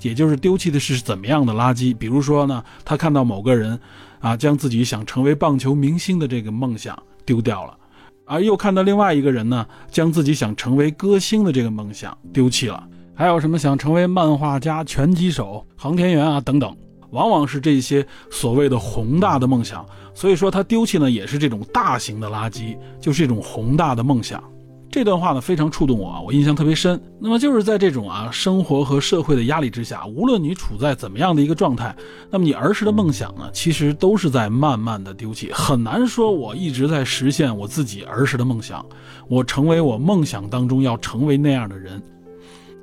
[0.00, 1.94] 也就是丢弃的是怎么样的垃圾。
[1.94, 3.78] 比如说呢，他看到某个人
[4.20, 7.76] 啊，将自己想成为棒球明星的这个梦想丢掉了，
[8.24, 12.82] 而又看到另外一个人呢，将自己想成为歌星的这个梦想丢弃了，
[13.14, 16.74] 还有什么想成为漫画家、拳击手、航天员啊等等。
[17.14, 24.42] 往往是这些所谓的宏大的梦想，所以说他丢弃呢也是这种大型的垃圾，就是这种宏大的梦想。
[24.90, 27.00] 这段话呢非常触动我啊，我印象特别深。
[27.20, 31.92] 那么就是在这种啊生活和社会的压力之下，无论你处在怎么样的一个状态，
[32.30, 35.50] 那么你儿时的梦想呢，其实都是在慢慢的丢弃。
[35.52, 38.86] 很难说我一直在实现我自己儿时的梦想，
[39.26, 42.00] 我成为我梦想当中要成为那样的人。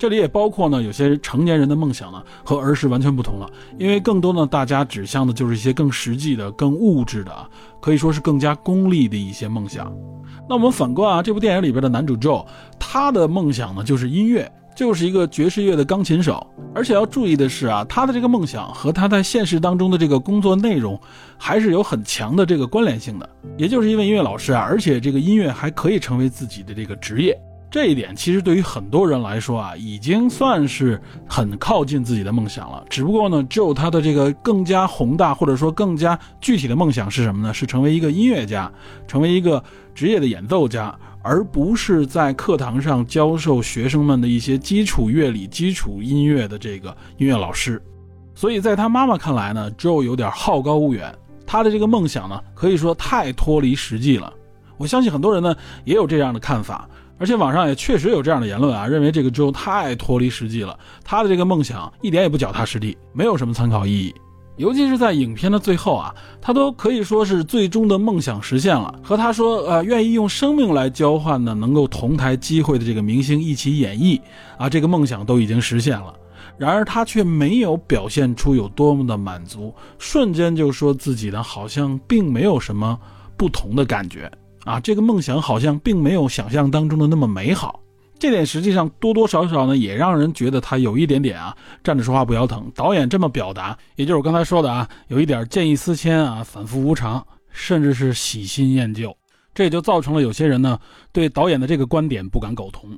[0.01, 3.47] 这里也包括呢，有些成年人的梦想呢和儿时完全不同了，
[3.77, 7.31] 因为更多呢大家指向的就是一些更实际的、更物质的，
[7.79, 9.95] 可以说是更加功利的一些梦想。
[10.49, 12.43] 那我们反观啊，这部电影里边的男主 Joe，
[12.79, 16.47] 他的梦想呢就是音乐，就是一个爵士乐的钢琴手。
[16.73, 20.99] 而且要注意的是啊，他的这个梦想和他在现实当中的这个工作内容
[21.37, 23.29] 还是有很强的这个关联性的。
[23.55, 27.39] 也就是因为音乐老师啊，而且这个音乐还可以成为自己的这个职业。
[27.71, 32.83] 这一点其实对于很多人来说啊，已经算是很靠近自己的梦想了。
[32.89, 37.53] 只不过呢，只有他的这个更加宏大或者说更加具体的梦想是什么呢？
[37.53, 38.69] 是成为一个音乐家，
[39.07, 39.63] 成为一个
[39.95, 47.81] 职业的演奏家，而不是在课堂上教授学生们的一些基础乐理、基础音乐的这个音乐老师。
[48.35, 51.15] 所以在他妈妈看来呢，Joe 有点好高骛远，
[51.47, 54.33] 他的这个梦想呢，可以说太脱离实际了。
[54.75, 55.55] 我相信很多人呢
[55.85, 56.89] 也有这样的看法。
[57.21, 64.11] 而且网上也确实有这样的言论啊，认为这个周太脱离实际了，他的这个梦想一点也不脚踏实地，没有什么参考意义。
[64.57, 74.19] 尤其是在影片的最后啊，他都可以说是最终的梦想实现了，和他说呃愿意用生命来交换呢，能够同台机会的这个明星一起演绎
[74.57, 76.11] 啊，这个梦想都已经实现了。
[76.57, 82.99] 然而他却没有表现出有多么的满足，瞬间就说自己呢好像并没有什么
[83.37, 84.31] 不同的感觉。
[84.65, 87.79] 啊，这个梦想好像并没有想象当中的那么美好，
[88.19, 92.71] 这点实际上多多少少呢，也让人觉得他有一点点啊，站着说话不腰疼。
[92.75, 99.15] 导演这么表达，也就是我刚才说的啊，有一点见异思迁啊，反复无常，甚至是喜新厌旧，
[99.53, 100.79] 这也就造成了有些人呢，
[101.11, 102.89] 对导演的这个观点不敢苟同。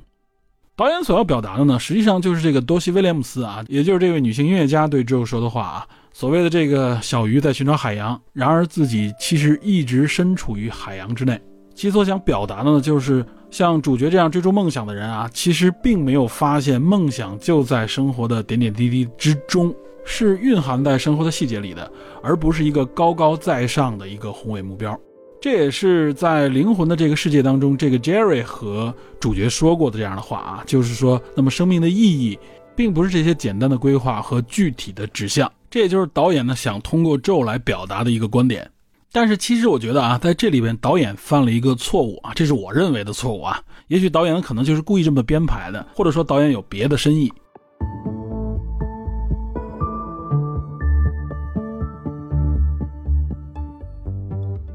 [0.76, 5.86] 导演所要表达的呢，实际上就是这个多西威廉姆斯啊，也就是这位女性音乐家对 Joe 说的话啊。
[6.12, 11.40] 所谓的这个小鱼在寻找海洋，然而自己其实一直身处于海洋之内。
[11.74, 21.90] 其所想表达的呢，就是像主角这样追逐梦想的人啊，其实并没有发现梦想就在生活的点点滴滴之中，是蕴含在生活的细节里的，
[22.22, 24.98] 而不是一个高高在上的一个宏伟目标。
[25.40, 32.38] 这也是在灵魂的这个世界当中，这个 Jerry 和主角说过的这样的话啊，就是说，那么生命的意义，
[32.74, 35.50] 并不是这些简单的规划和具体的指向。
[35.68, 38.70] 这也就是导演呢想通过咒来表达的一个观点。
[39.14, 43.62] 但是其实我觉得啊，在这里边导演犯了一个错误啊，这是我认为的错误啊。
[43.86, 47.32] 也许导演可能就是故意这么编排的，或者说导演有别的深意。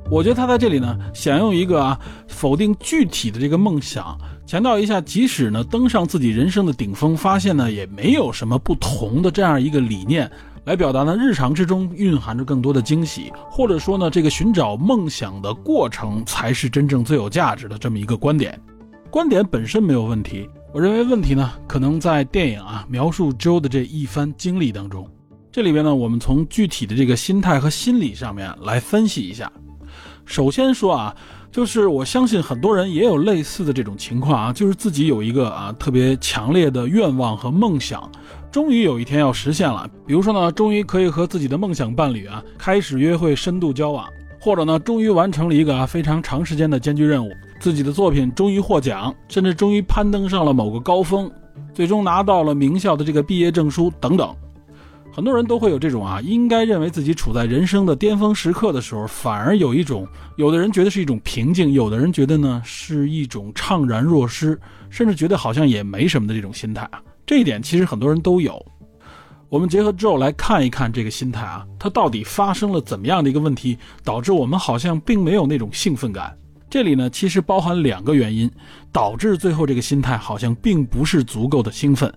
[0.09, 4.17] 我觉得他在这里呢，想用一个啊否定具体的这个梦想，
[4.47, 10.31] 强调一下，即使呢登上自己人生的顶峰，发现呢也没有什么不同的这样一个理念。
[10.65, 18.59] 来表达呢，日常之中蕴含着更多的惊喜，或者说呢，这个寻找梦想的过程才是真正最有价值的这么一个观点。
[19.09, 25.09] 观点本身没有问题，我认为问题呢，可能在电影啊描述 Joe 的这一番经历当中。
[25.51, 29.51] 这里边呢，我们从具体的这个心态和心理上面来分析一下。
[30.25, 31.15] 首先说啊，
[31.51, 38.07] 就是我相信很多人也有类似的这种情况啊，就是自己有一个啊特别强烈的愿望和梦想。
[38.51, 44.07] 终于有一天要实现了，比如说呢，终于可以和自己的梦想伴侣啊开始约会、深度交往，
[44.39, 51.29] 或者呢，终于完成了一个啊非常长时间的艰巨任务，自己的作品终于获奖，甚至终于攀登上了某个高峰，
[51.75, 54.35] 最终拿到了名校的这个毕业证书等等。
[55.11, 66.99] 很多人都会有这种啊，应该认为自己处在人生的巅峰时刻的时候，反而有一种，有的人觉得是一种平静，有的人觉得呢是一种怅然若失，甚至觉得好像也没什么的这种心态啊。
[67.29, 68.59] 这一点其实很多人都有。
[69.49, 76.35] 我们结合之后来看一看这个心态啊，它到底发生了怎么样的一个问题，导致我们好像并没有那种兴奋感。
[76.71, 78.49] 这里呢，其实包含两个原因，
[78.91, 82.11] 导致最后这个心态好像并不是足够的兴奋。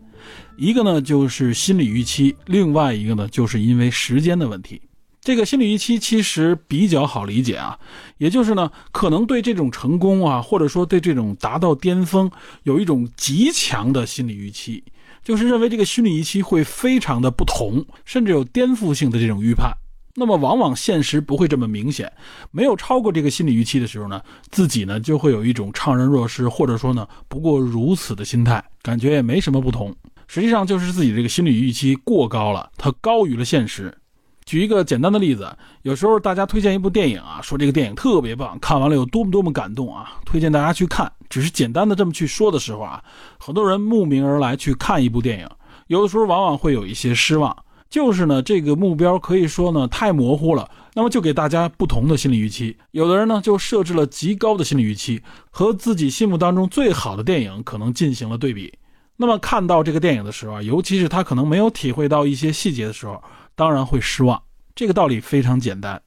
[0.57, 4.81] 一个呢就是心理预期，另外一个呢就是因为时间的问题。
[5.21, 7.79] 这个心理预期其实比较好理解啊，
[8.17, 12.31] 也就是呢，可能对这种成功啊，或者说对这种达到巅峰，
[12.63, 14.83] 有一种极强的心理预期，
[15.23, 19.73] 就是认为这个心理预期会非常的不同，甚至有颠覆性的这种预判。
[20.15, 22.13] 那么往往现实不会这么明显，
[22.51, 24.21] 没有超过这个心理预期的时候呢，
[24.51, 29.95] 自己呢就会有一种怅然若失，或者说呢不过如此的心态，感觉也没什么不同。
[30.27, 33.97] 实际上就是自己这个心理预期过高了，它高于了现实。
[34.45, 41.11] 举一个简单的例子，有时候大家推荐一部电影啊，说这个电影特别棒，看完了有多么多么感动啊，推荐大家去看。
[41.33, 43.03] 只是简单的这么去说的时候啊，
[43.39, 45.49] 很多人慕名而来去看一部电影，
[45.87, 47.57] 有的时候往往会有一些失望，
[47.89, 52.77] 就是呢这个目标可以说呢太模糊了，那么就给大家不同的心理预期。
[52.91, 58.71] 有的人呢就设置了极高的心理预期，和自己心目当中最好的电影可能进行了对比。
[59.17, 63.23] 那么看到这个电影的时候啊，尤其是他可能没有体会到一些细节的时候。
[63.55, 64.43] 当然会失望，
[64.75, 66.01] 这个道理非常简单。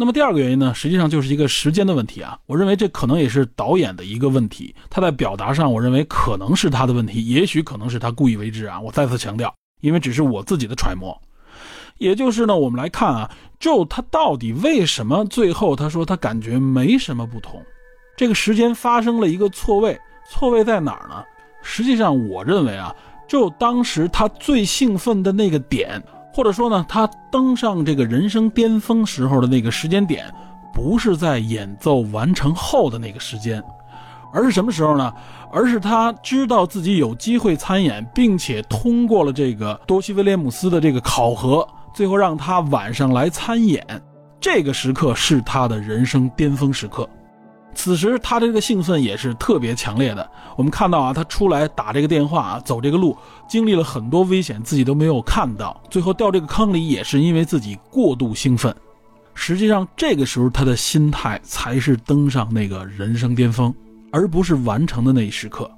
[0.00, 2.38] 那么第二个原因呢，实际上就是一个时间的问题啊。
[2.46, 8.78] 我认为这可能也是导演的一个问题，他在表达上，我认为可能是他的问题，也许可能是他故意为之啊。
[8.78, 11.20] 我再次强调，因为只是我自己的揣摩。
[11.96, 13.28] 也就是呢，我们来看啊
[13.58, 17.60] ，Joe 他到底为什么最后他说他感觉没什么不同？
[18.16, 19.98] 这个时间发生了一个错位，
[20.30, 21.24] 错位在哪儿呢？
[21.60, 22.94] 实际上，我认为啊
[23.28, 26.00] ，Joe 当时他最兴奋的那个点。
[26.32, 30.26] 或者说呢，他登上这个人生巅峰时候的那个时间点，
[30.72, 33.62] 不是在演奏完成后的那个时间，
[34.32, 35.12] 而是什么时候呢？
[35.50, 43.82] 而是他知道自己有机会参演，并且通过了这个多西威廉姆斯的这个考核，最后让他晚上来参演，
[44.38, 47.08] 这个时刻是他的人生巅峰时刻。
[47.78, 50.28] 此时他这个兴奋也是特别强烈的。
[50.56, 53.16] 我们看到啊，他出来打这个电话啊，走这个路，
[53.48, 58.74] 经历了很多危险，自己都没有看到，最后掉这个坑里也是因为自己过度兴奋。
[59.32, 63.72] 实际上，这个时候他的心态才是登上那个人生巅峰，
[64.10, 65.70] 而不是完成的那一时刻。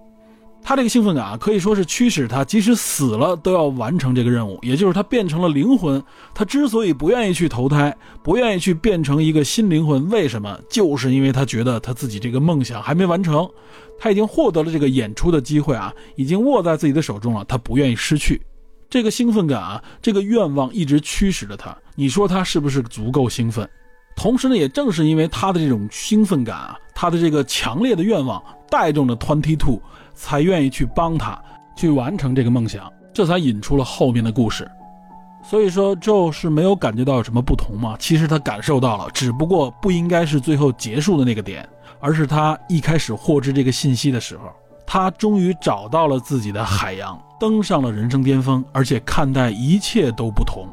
[0.63, 4.59] 他这个兴奋感啊，可以说是驱使他，即使死了都要完成这个任务。
[4.63, 6.01] 也就是他变成了灵魂。
[6.35, 10.59] 他之所以不愿意去投胎，不愿意去变成一个新灵魂，为什么？
[10.71, 13.49] 就是因为他觉得他自己这个梦想还没完成，
[13.99, 18.41] 他已经获得了这个演出的机会啊，已经握在自己的手中了，他不愿意失去
[18.89, 21.77] 这个兴奋感啊，这个愿望一直驱使着他。
[21.97, 23.69] 你说他是不是足够兴奋？
[24.15, 28.41] 同时呢，也正是因为他的这种兴奋感啊，他的这个强烈的愿望
[28.71, 29.81] 带动了 Twenty Two。
[30.15, 31.39] 才愿意去帮他
[31.77, 34.71] 去完成这个梦想，这才引出了后面的故事。
[35.43, 37.97] 所以说，Joe 是没有感觉到有什么不同吗？
[37.99, 41.67] 其实他感受到了，只不过不应该是最后结束的那个点，
[41.99, 44.51] 而是他一开始获知这个信息的时候，
[44.87, 50.69] 他终于找到了自己的海洋，登上了人生巅峰，而且看待一切都不同。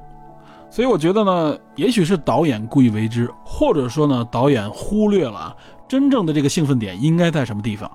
[0.70, 5.56] 所以我觉得呢，也许是导演故意为之，或者说呢，导演忽略了
[5.88, 7.90] 真正的这个兴奋点应该在什么地方。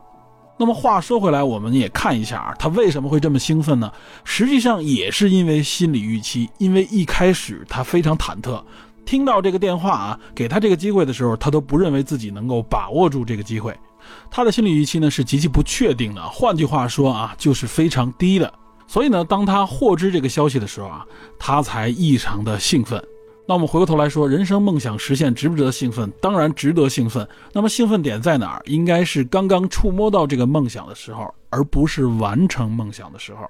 [0.63, 3.91] 那么话说回来，我们也看一下啊，他为什么会这么兴奋呢？
[4.23, 8.63] 实际上也是因为心理预期，因为一开始他非常忐忑，
[9.05, 13.77] 听到这个电话啊，给他这个机会的时候，他都不认为自己能够把握住这个机会，
[14.31, 18.55] 他的心理预期呢是极其不确定的，换句话说啊，就是非常低的。
[18.87, 21.05] 所以呢，当他获知这个消息的时候啊，
[21.41, 23.03] 他才异常的兴奋。
[23.45, 26.11] 那我们回过头来说，人生梦想实现值不值得兴奋？
[26.21, 27.27] 当然值得兴奋。
[27.53, 28.63] 那么兴奋点在哪儿？
[28.67, 33.41] 应该是刚刚触摸到这个梦想的时候，而不是完成梦想的时候。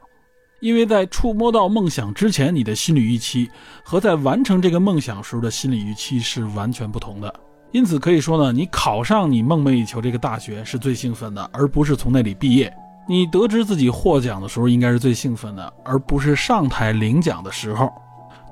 [0.60, 3.50] 因为在触摸到梦想之前，你的心理预期
[3.84, 7.32] 和在完成这个梦想时候的心理预期是完全不同的。
[7.72, 12.72] 因此可以说呢，你考上你梦寐以求这个大学是最兴奋的，而不是从那里毕业。
[13.08, 17.92] 你得知自己获奖的时候应该是最兴奋的，而不是上台领奖的时候。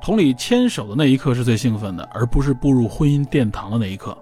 [0.03, 4.16] 同理，牵手的那一刻是最兴奋的，而不是步入婚姻殿堂的那一刻。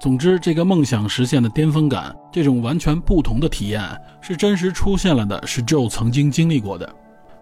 [0.00, 3.82] 总之，这个梦想实现的巅峰感，这种完全不同的体验，
[4.20, 6.92] 是真实出现了的，是 Joe 曾经经历过的。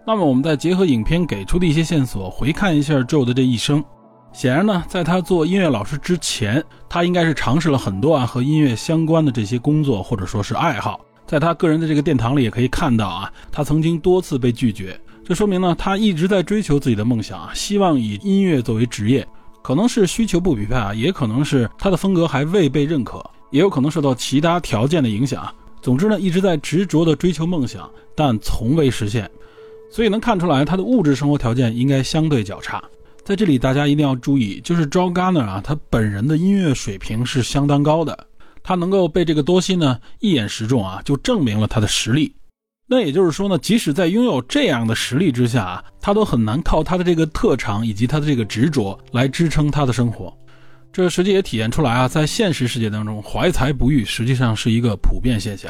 [0.05, 3.83] 那么，我们再结合影片给出的一些线索，回看一下 Joe 的这一生。
[4.31, 10.99] 显然呢，在他做音乐老师之前，他应该是尝试了很多啊和音乐相关的这些工作，或者说是爱好。
[11.25, 14.99] 在他个人的这个殿堂里，也可以看到啊，他曾经多次被拒绝。
[15.27, 19.27] 这说明呢，他一直在追求自己的梦想啊，希望以音乐作为职业，
[19.61, 23.21] 可能是需求不匹配啊，也可能是他的风格还未被认可，
[23.51, 25.53] 也有可能受到其他条件的影响啊。
[25.81, 29.29] 总之呢，一直在执着的追求梦想，但从未实现。
[29.91, 32.81] 所以能看出来，他的物质生活条件应该相对较差。
[33.25, 38.17] 在这里，大家一定要注意，就是 Joe Garner 啊，他本人的音乐水平是相当高的，
[38.63, 42.33] 他能够被这个多西呢一眼识中啊，就证明了他的实力。
[42.89, 50.33] 那也就是说呢，即使在拥有这样的实力之下啊，他都很难靠他的这个特长以及他的这个执着来支撑他的生活。
[50.93, 55.69] 这实际也体现出来啊，在现实世界当中，怀才不遇实际上是一个普遍现象。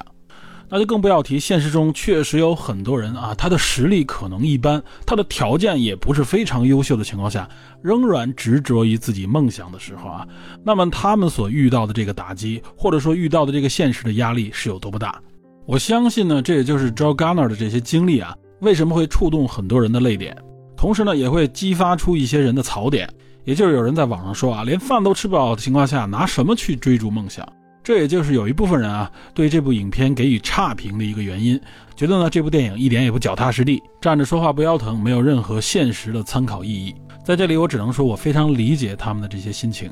[0.69, 7.49] 那就更不要提现实中确实有很多人啊，他的实力可能一般，他的条件也不是非常优秀的情况下，
[7.81, 10.27] 仍然执着于自己梦想的时候啊，
[10.63, 15.19] 那么他们所遇到的这个打击，或者说遇到的这个现实的压力是有多么大？
[15.67, 20.33] 我相信呢，这也就是 Joe Garner 的这些经历啊，为什么会触动很多人的泪点，
[20.77, 23.07] 同时呢，也会激发出一些人的槽点。
[23.43, 27.45] 也就是有人在网上说啊，连饭都吃不饱的情况下，拿什么去追逐梦想？
[27.83, 31.59] 这也就是有一部分人啊，对这部影片给予差评的一个原因，
[31.97, 36.95] 觉得呢，这部电影一点也不脚踏实地，站着说话不腰疼，没有任何现实的参考意义。
[37.25, 39.91] 在这里，我只能说我非常理解他们的这些心情。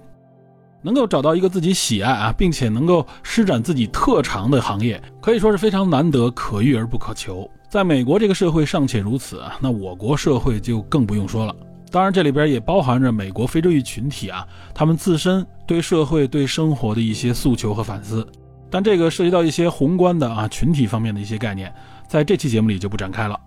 [0.85, 7.49] 能够找到一个自己喜爱啊，并且能够施展自己特长的行业，可以说是非常难得，可遇而不可求。
[7.67, 11.55] 在美国这个社会尚且如此，那我国社会就更不用说了。
[11.89, 18.25] 当然，这里边也包含着美国非洲裔群体啊，他们自身对社会、对生活的一些诉求和反思。
[18.69, 21.73] 但这个涉及到一些宏观的啊群体方面的一些概念，
[22.07, 23.39] 在这期节目里就不展开了。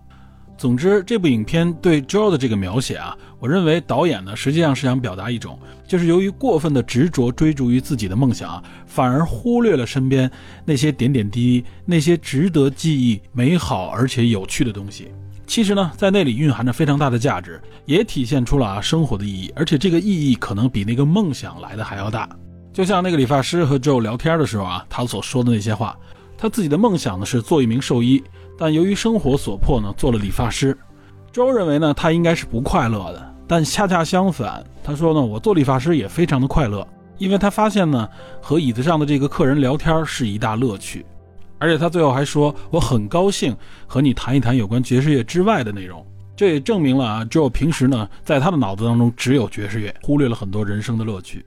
[0.59, 5.57] 总之，这部影片对 Joe 的这个描写啊，我认为导演呢实际上是想表达一种，
[5.87, 10.29] 就是由于过分的执着追逐于自己的梦想啊，反而忽略了身边
[10.65, 15.13] 那些点点滴滴、那些值得记忆、美好而且有趣的东西。
[15.47, 22.29] 其实呢，在那里蕴含着非常大的价值，也体现出了啊生活的意义，而且这个意义可能比那个梦想来的还要大。
[22.73, 25.97] 就像那个理发师和 Joe 聊天的时候啊，他所说的那些话，
[26.37, 28.21] 他自己的梦想呢是做一名兽医。
[28.59, 30.77] 但由于生活所迫呢，做了理发师。
[31.31, 33.35] 周认为呢，他应该是不快乐的。
[33.47, 36.87] 但恰恰相反，他说呢，我做理发师也非常的快乐，
[37.17, 38.09] 因为他发现呢，
[38.43, 41.07] 和椅子上的这个客人聊天是一大乐趣。
[41.61, 43.57] 而且他最后还说，我很高兴
[43.87, 46.05] 和你谈一谈有关爵士乐之外的内容。
[46.37, 51.45] 这也证明了啊，Joe 平时呢，在他的脑子当中只有爵士乐，忽略了很多人生的乐趣。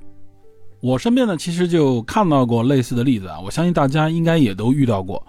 [0.81, 5.25] 我身边呢，其实就看到过类似的例子啊，我相信大家应该也都遇到过。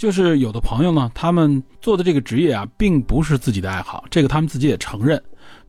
[0.00, 5.22] 就是有的朋友呢，他们做的这个职业啊，并不是自己的爱好，这个他们自己也承认。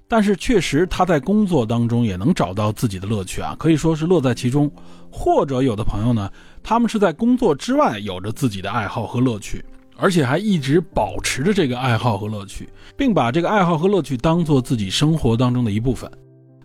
[0.08, 4.72] 但是确实他在工作当中也能找到自己的乐趣啊，可以说是乐在其中。
[5.12, 6.32] 或者有的朋友呢，
[6.64, 9.62] 他们是在工作之外有着自己的爱好和乐趣，
[9.98, 16.10] 而且还一直保持着这个爱好和乐趣，并把这个爱好和乐趣当做自己生活当中的一部分。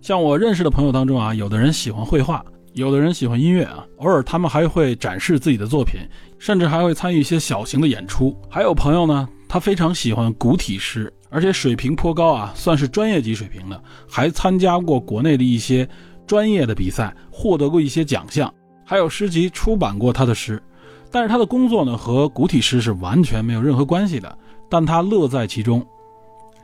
[0.01, 2.45] 像我认识的朋友当中啊，有的人喜欢绘画。
[2.77, 5.99] 有的人喜欢音乐啊，偶尔他们还会展示自己的作品，
[6.39, 8.37] 甚至还会参与一些小型的演出。
[8.51, 15.89] 还有朋友呢，他非常喜欢古体诗，而且水平颇高啊，算是专业级水平的，还参加过国内的一些
[16.27, 18.53] 专业的比赛，获得过一些奖项，
[18.85, 20.63] 还有诗集出版过他的诗。
[21.11, 24.37] 但是他的工作呢，和古体诗是完全没有任何关系的，
[24.69, 25.83] 但他乐在其中。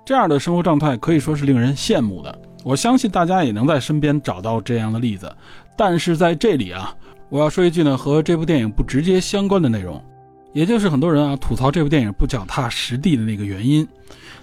[0.05, 2.39] 这样的生活状态可以说是令人羡慕的。
[2.65, 5.33] 我相信大家也能在身边找到这样的例子。
[5.77, 6.95] 但是在这里啊，
[7.29, 10.03] 我要说一句呢，和这部电影不直接相关的内容，
[10.53, 13.87] 也就是很多人啊吐槽这部电影不脚踏实地的那个原因，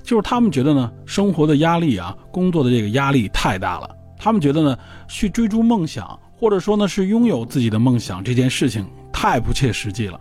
[0.03, 3.95] 就是他们觉得呢，生活的压力啊，工作的这个压力太大了。
[4.17, 4.77] 他们觉得呢，
[5.07, 10.19] 去追逐梦想，或者说呢是拥有自己的梦想这件事情太不切实际了。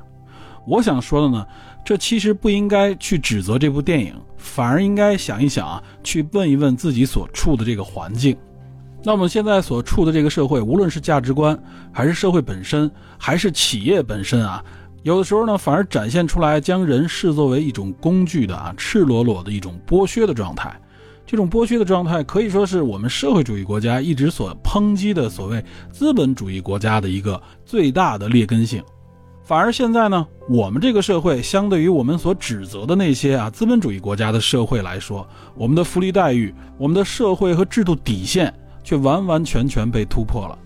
[0.66, 1.46] 我想说的呢，
[1.84, 8.36] 这其实不应该去指责这部电影，反而应该想一想啊，去问一问自己所处的这个环境。
[9.02, 11.58] 那我们现在所处的这个社会，无论是价值观，
[11.92, 14.62] 还是社会本身，还是企业本身啊，
[15.04, 20.78] 有的时候呢，反而展现出来将人视作为一种工具的啊，赤裸裸的一种剥削的状态。
[21.24, 28.82] 这种剥削的状态，可以说是我们社会主义国家一直所抨击的所谓资本主义国家的一个最大的劣根性。
[29.44, 38.52] 反而现在呢，我们这个社会相对于我们所指责的那些啊资本主义国家的社会来说，我们的福利待遇，我们的社会和制度底线。
[38.88, 40.58] 却完完全全被突破了。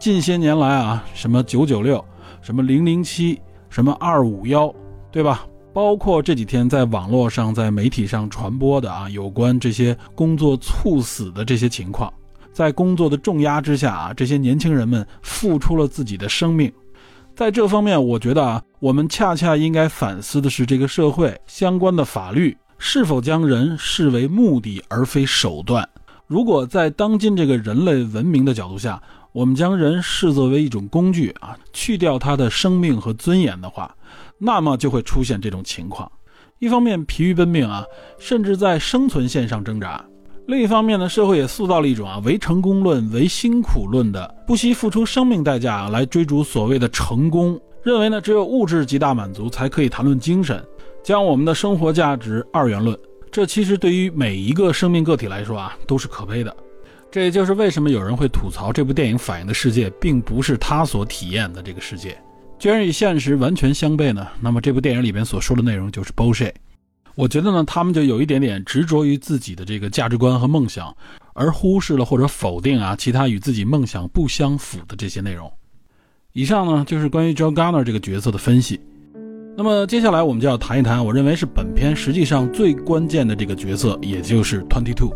[0.00, 2.04] 近些年来啊，什么九九六，
[2.42, 4.74] 什么零零七，什么二五幺，
[5.12, 5.46] 对吧？
[5.72, 12.12] 包括这几天在网络上、在媒体上传播的啊，有关这些工作猝死的这些情况，
[12.52, 16.72] 在工作的重压之下啊，这些年轻人们付出了自己的生命。
[17.36, 25.88] 在这方面，我觉得啊，我们恰恰应该反思的是，这个社会相关的法律是否将人视为目的而非手段。
[26.28, 29.02] 如果在当今这个人类文明的角度下，
[29.32, 33.96] 我们将人视作为一种工具啊，去掉他的生命和尊严的话，
[34.36, 36.12] 那么就会出现这种情况：
[36.58, 37.82] 一方面疲于奔命啊，
[38.18, 40.04] 甚至在生存线上挣扎；
[40.46, 50.62] 另一方面呢，社会也塑造了一种啊唯成功论、唯辛苦论的，不惜付出生命代价来追逐所谓的成功，认为呢只有物质极大满足才可以谈论精神，
[51.02, 52.94] 将我们的生活价值二元论。
[53.30, 56.56] 这其实对于每一个生命个体来说啊，都是可悲的。
[57.10, 62.16] 这也就是为什么有人会吐槽这部电影反映的世界，并不是他所体验的这个世界。
[62.58, 66.52] 既然与现实完全相悖呢，那么这部电影里边所说的内容就是 bullshit。
[67.14, 70.94] 我觉得呢，他们就有一点点执着于自己的这个价值观和梦想，
[71.32, 75.50] 而忽视了或者否定啊其他与自己梦想不相符的这些内容。
[76.32, 78.78] 以上呢，就是关于 Joe Garner 这个角色的分析。
[79.58, 85.10] 那么接下来我们就要谈一谈，我认为是本片实际上最关键的这个角色，也就是 Twenty Two。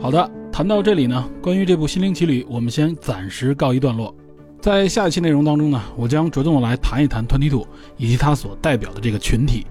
[0.00, 4.12] 好的，谈到这里呢，关于这部《心灵奇旅》，我们先暂时告一段落。
[4.60, 7.64] 在下一期内容当中呢，我将着重的来谈一谈 Twenty Two
[7.96, 9.64] 以及它所代表的这个群体。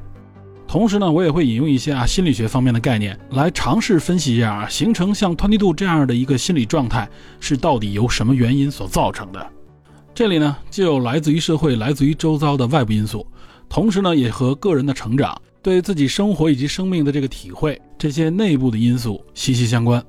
[0.67, 7.09] 同时呢，我也会引用一些啊心理学方面的概念来尝试分析一下啊，形成像 Twenty Two 这样的一个心理状态
[7.39, 9.47] 是到底由什么原因所造成的。
[10.13, 13.25] 这里呢，既有来自于社会、来自于周遭的外部因素，
[13.69, 20.03] 同时呢，也和个人的成长、对自己生活以及生命的这个体会这些内部的因素息息相关。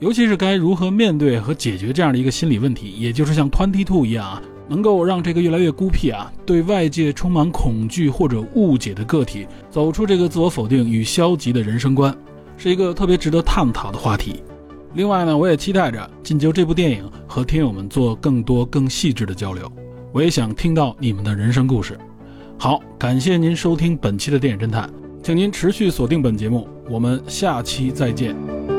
[0.00, 12.14] 尤其是该如何面对和解决这样的一个心理问题，也就是像 Twenty Two 一样啊，能够让这个越来越孤僻啊、对外界充满恐惧或者误解的个体走出这个自我否定与消极的人生观，
[12.56, 14.42] 是一个特别值得探讨的话题。
[14.94, 19.70] 另外呢，我也期待着进就这部电影和听友们做更多更细致的交流。
[20.12, 21.98] 我也想听到你们的人生故事。
[22.58, 24.90] 好，感谢您收听本期的电影侦探，
[25.22, 28.77] 请您持续锁定本节目，我们下期再见。